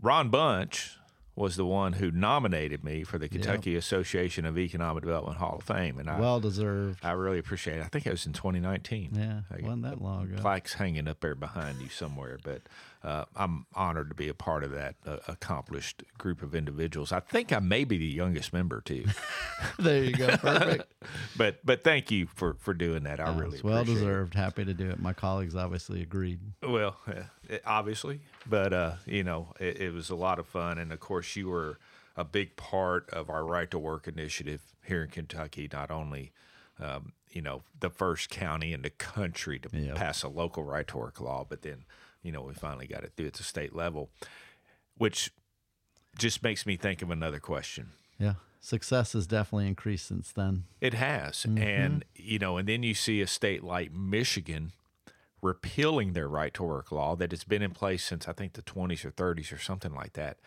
Ron 0.01 0.29
Bunch 0.29 0.97
was 1.35 1.55
the 1.55 1.65
one 1.65 1.93
who 1.93 2.11
nominated 2.11 2.83
me 2.83 3.03
for 3.03 3.17
the 3.17 3.27
Kentucky 3.27 3.75
Association 3.75 4.45
of 4.45 4.57
Economic 4.57 5.03
Development 5.03 5.37
Hall 5.37 5.55
of 5.57 5.63
Fame, 5.63 5.97
and 5.97 6.09
I 6.09 6.19
Well 6.19 6.39
deserved. 6.39 6.99
I 7.03 7.11
really 7.13 7.39
appreciate 7.39 7.77
it. 7.79 7.83
I 7.83 7.87
think 7.87 8.05
it 8.05 8.11
was 8.11 8.25
in 8.27 8.33
2019. 8.33 9.11
Yeah, 9.15 9.41
I- 9.51 9.61
wasn't 9.63 9.81
that 9.83 10.01
long 10.01 10.25
ago. 10.31 10.41
plaque's 10.41 10.73
hanging 10.73 11.07
up 11.07 11.21
there 11.21 11.33
behind 11.35 11.81
you 11.81 11.89
somewhere, 11.89 12.37
but 12.43 12.61
uh, 13.03 13.25
I'm 13.35 13.65
honored 13.75 14.09
to 14.09 14.15
be 14.15 14.29
a 14.29 14.33
part 14.33 14.63
of 14.63 14.71
that 14.71 14.95
uh, 15.05 15.17
accomplished 15.27 16.03
group 16.17 16.41
of 16.41 16.55
individuals. 16.55 17.11
I 17.11 17.19
think 17.19 17.51
I 17.51 17.59
may 17.59 17.83
be 17.83 17.97
the 17.97 18.05
youngest 18.05 18.53
member 18.53 18.79
too, 18.81 19.05
there 19.79 20.03
you 20.03 20.13
go. 20.13 20.27
Perfect. 20.37 20.93
but 21.37 21.59
but 21.65 21.83
thank 21.83 22.11
you 22.11 22.27
for 22.27 22.53
for 22.59 22.73
doing 22.73 23.03
that. 23.03 23.19
I 23.19 23.35
really 23.35 23.55
it's 23.55 23.63
well 23.63 23.77
appreciate 23.77 23.97
it. 23.97 23.99
deserved. 24.05 24.33
Happy 24.35 24.65
to 24.65 24.73
do 24.73 24.89
it. 24.89 24.99
My 24.99 25.13
colleagues 25.13 25.55
obviously 25.55 26.01
agreed. 26.01 26.39
Well, 26.61 26.95
uh, 27.07 27.57
obviously, 27.65 28.21
but 28.47 28.71
uh, 28.73 28.93
you 29.05 29.23
know, 29.23 29.53
it, 29.59 29.81
it 29.81 29.93
was 29.93 30.09
a 30.09 30.15
lot 30.15 30.39
of 30.39 30.47
fun, 30.47 30.77
and 30.77 30.91
of 30.93 30.99
course, 30.99 31.35
you 31.35 31.49
were 31.49 31.79
a 32.15 32.23
big 32.23 32.55
part 32.55 33.09
of 33.09 33.29
our 33.29 33.43
Right 33.43 33.69
to 33.71 33.79
Work 33.79 34.07
initiative 34.07 34.61
here 34.85 35.03
in 35.03 35.09
Kentucky. 35.09 35.67
Not 35.73 35.89
only, 35.91 36.31
um, 36.79 37.11
you 37.31 37.41
know, 37.41 37.63
the 37.79 37.89
first 37.89 38.29
county 38.29 38.71
in 38.71 38.83
the 38.83 38.91
country 38.91 39.57
to 39.59 39.69
Yep. 39.77 39.95
pass 39.95 40.21
a 40.23 40.29
local 40.29 40.63
Right 40.63 40.87
to 40.89 40.97
Work 40.97 41.19
law, 41.19 41.43
but 41.47 41.63
then, 41.63 41.85
you 42.23 42.31
know, 42.31 42.41
we 42.41 42.53
finally 42.53 42.87
got 42.87 43.03
it 43.03 43.13
through 43.15 43.27
at 43.27 43.33
the 43.33 43.43
state 43.43 43.75
level, 43.75 44.09
which 44.97 45.31
just 46.17 46.41
makes 46.41 46.65
me 46.65 46.77
think 46.77 47.01
of 47.01 47.11
another 47.11 47.39
question. 47.39 47.91
Yeah, 48.17 48.35
success 48.59 49.13
has 49.13 49.27
definitely 49.27 49.67
increased 49.67 50.07
since 50.07 50.31
then. 50.31 50.63
It 50.81 50.93
has. 50.93 51.37
Mm-hmm. 51.37 51.57
And, 51.57 52.05
you 52.15 52.39
know, 52.39 52.57
and 52.57 52.67
then 52.67 52.81
you 52.83 52.93
see 52.93 53.21
a 53.21 53.27
state 53.27 53.63
like 53.63 53.91
Michigan 53.91 54.71
repealing 55.41 56.13
their 56.13 56.29
right 56.29 56.53
to 56.53 56.63
work 56.63 56.91
law 56.91 57.15
that 57.17 57.31
has 57.31 57.43
been 57.43 57.61
in 57.61 57.71
place 57.71 58.03
since 58.03 58.27
I 58.27 58.33
think 58.33 58.53
the 58.53 58.61
20s 58.61 59.03
or 59.03 59.11
30s 59.11 59.53
or 59.53 59.59
something 59.59 59.93
like 59.93 60.13
that. 60.13 60.37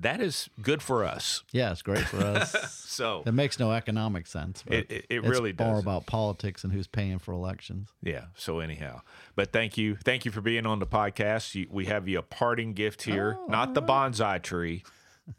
That 0.00 0.20
is 0.20 0.48
good 0.62 0.82
for 0.82 1.04
us. 1.04 1.42
Yeah, 1.52 1.72
it's 1.72 1.82
great 1.82 2.06
for 2.06 2.18
us. 2.18 2.56
So, 2.90 3.22
it 3.24 3.32
makes 3.32 3.58
no 3.58 3.70
economic 3.72 4.26
sense. 4.26 4.62
But 4.66 4.74
It- 4.76 4.90
it- 4.90 5.06
it 5.08 5.18
it's 5.18 5.28
really 5.28 5.52
more 5.52 5.68
doesn't. 5.74 5.84
about 5.84 6.06
politics 6.06 6.64
and 6.64 6.72
who's 6.72 6.86
paying 6.88 7.18
for 7.18 7.32
elections. 7.32 7.88
yeah. 8.02 8.24
So, 8.34 8.58
anyhow, 8.60 9.00
but 9.36 9.52
thank 9.52 9.78
you. 9.78 9.96
Thank 9.96 10.24
you 10.24 10.30
for 10.32 10.40
being 10.42 10.66
on 10.66 10.80
the 10.80 10.86
podcast. 10.86 11.54
You, 11.54 11.66
we 11.70 11.86
have 11.86 12.08
you 12.08 12.18
a 12.18 12.22
parting 12.22 12.72
gift 12.74 13.02
here, 13.02 13.38
not 13.48 13.72
the 13.74 13.80
bonsai 13.80 14.42
tree, 14.42 14.82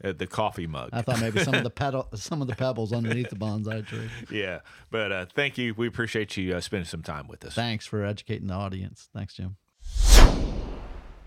uh, 0.02 0.12
the 0.12 0.26
coffee 0.26 0.66
mug. 0.66 0.90
I 0.92 1.02
thought 1.02 1.20
maybe 1.20 1.44
some 1.44 1.54
of 1.54 1.62
the 1.62 1.70
pedal, 1.82 2.08
some 2.14 2.40
of 2.42 2.48
the 2.48 2.56
pebbles 2.56 2.92
underneath 2.92 3.28
the 3.30 3.36
bonsai 3.36 3.86
tree. 3.86 4.08
yeah. 4.30 4.60
But 4.90 5.12
uh, 5.12 5.26
thank 5.34 5.58
you. 5.58 5.74
We 5.74 5.86
appreciate 5.86 6.36
you 6.36 6.54
uh, 6.56 6.60
spending 6.60 6.86
some 6.88 7.02
time 7.02 7.28
with 7.28 7.44
us. 7.44 7.54
Thanks 7.54 7.86
for 7.86 8.02
educating 8.04 8.48
the 8.48 8.54
audience. 8.54 9.08
Thanks, 9.14 9.34
Jim. 9.34 9.56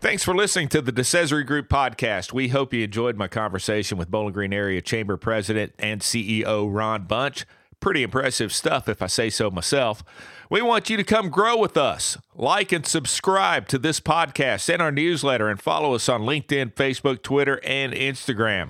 Thanks 0.05 0.23
for 0.23 0.35
listening 0.35 0.67
to 0.67 0.83
the 0.83 0.91
DeCesare 0.91 1.43
Group 1.47 1.67
podcast. 1.67 2.31
We 2.31 2.49
hope 2.49 2.75
you 2.75 2.83
enjoyed 2.83 3.17
my 3.17 3.27
conversation 3.27 3.97
with 3.97 4.11
Bowling 4.11 4.33
Green 4.33 4.53
Area 4.53 4.79
Chamber 4.79 5.17
President 5.17 5.73
and 5.79 6.01
CEO 6.01 6.71
Ron 6.71 7.05
Bunch. 7.05 7.43
Pretty 7.79 8.03
impressive 8.03 8.53
stuff, 8.53 8.87
if 8.87 9.01
I 9.01 9.07
say 9.07 9.31
so 9.31 9.49
myself. 9.49 10.03
We 10.47 10.61
want 10.61 10.91
you 10.91 10.97
to 10.97 11.03
come 11.03 11.29
grow 11.29 11.57
with 11.57 11.75
us. 11.75 12.19
Like 12.35 12.71
and 12.71 12.85
subscribe 12.85 13.67
to 13.69 13.79
this 13.79 13.99
podcast 13.99 14.71
and 14.71 14.79
our 14.79 14.91
newsletter, 14.91 15.49
and 15.49 15.59
follow 15.59 15.95
us 15.95 16.07
on 16.07 16.21
LinkedIn, 16.21 16.75
Facebook, 16.75 17.23
Twitter, 17.23 17.59
and 17.63 17.91
Instagram. 17.91 18.69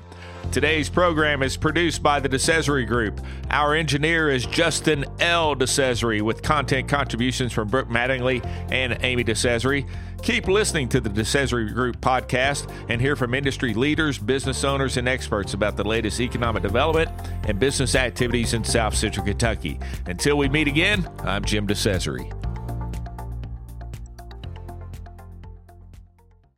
Today's 0.51 0.89
program 0.89 1.43
is 1.43 1.57
produced 1.57 2.01
by 2.01 2.19
the 2.21 2.29
DeCesare 2.29 2.87
Group. 2.87 3.19
Our 3.49 3.75
engineer 3.75 4.29
is 4.29 4.45
Justin 4.45 5.03
L. 5.19 5.55
DeCesare 5.55 6.21
with 6.21 6.41
content 6.41 6.87
contributions 6.87 7.51
from 7.51 7.67
Brooke 7.67 7.89
Mattingly 7.89 8.45
and 8.71 8.97
Amy 9.01 9.23
DeCesare. 9.23 9.85
Keep 10.21 10.47
listening 10.47 10.87
to 10.89 11.01
the 11.01 11.09
DeCesare 11.09 11.73
Group 11.73 11.99
podcast 11.99 12.71
and 12.89 13.01
hear 13.01 13.15
from 13.15 13.33
industry 13.33 13.73
leaders, 13.73 14.17
business 14.17 14.63
owners, 14.63 14.95
and 14.97 15.09
experts 15.09 15.53
about 15.53 15.75
the 15.75 15.83
latest 15.83 16.21
economic 16.21 16.63
development 16.63 17.11
and 17.43 17.59
business 17.59 17.93
activities 17.93 18.53
in 18.53 18.63
South 18.63 18.95
Central 18.95 19.25
Kentucky. 19.25 19.77
Until 20.05 20.37
we 20.37 20.47
meet 20.47 20.67
again, 20.67 21.07
I'm 21.19 21.43
Jim 21.43 21.67
DeCesare. 21.67 22.44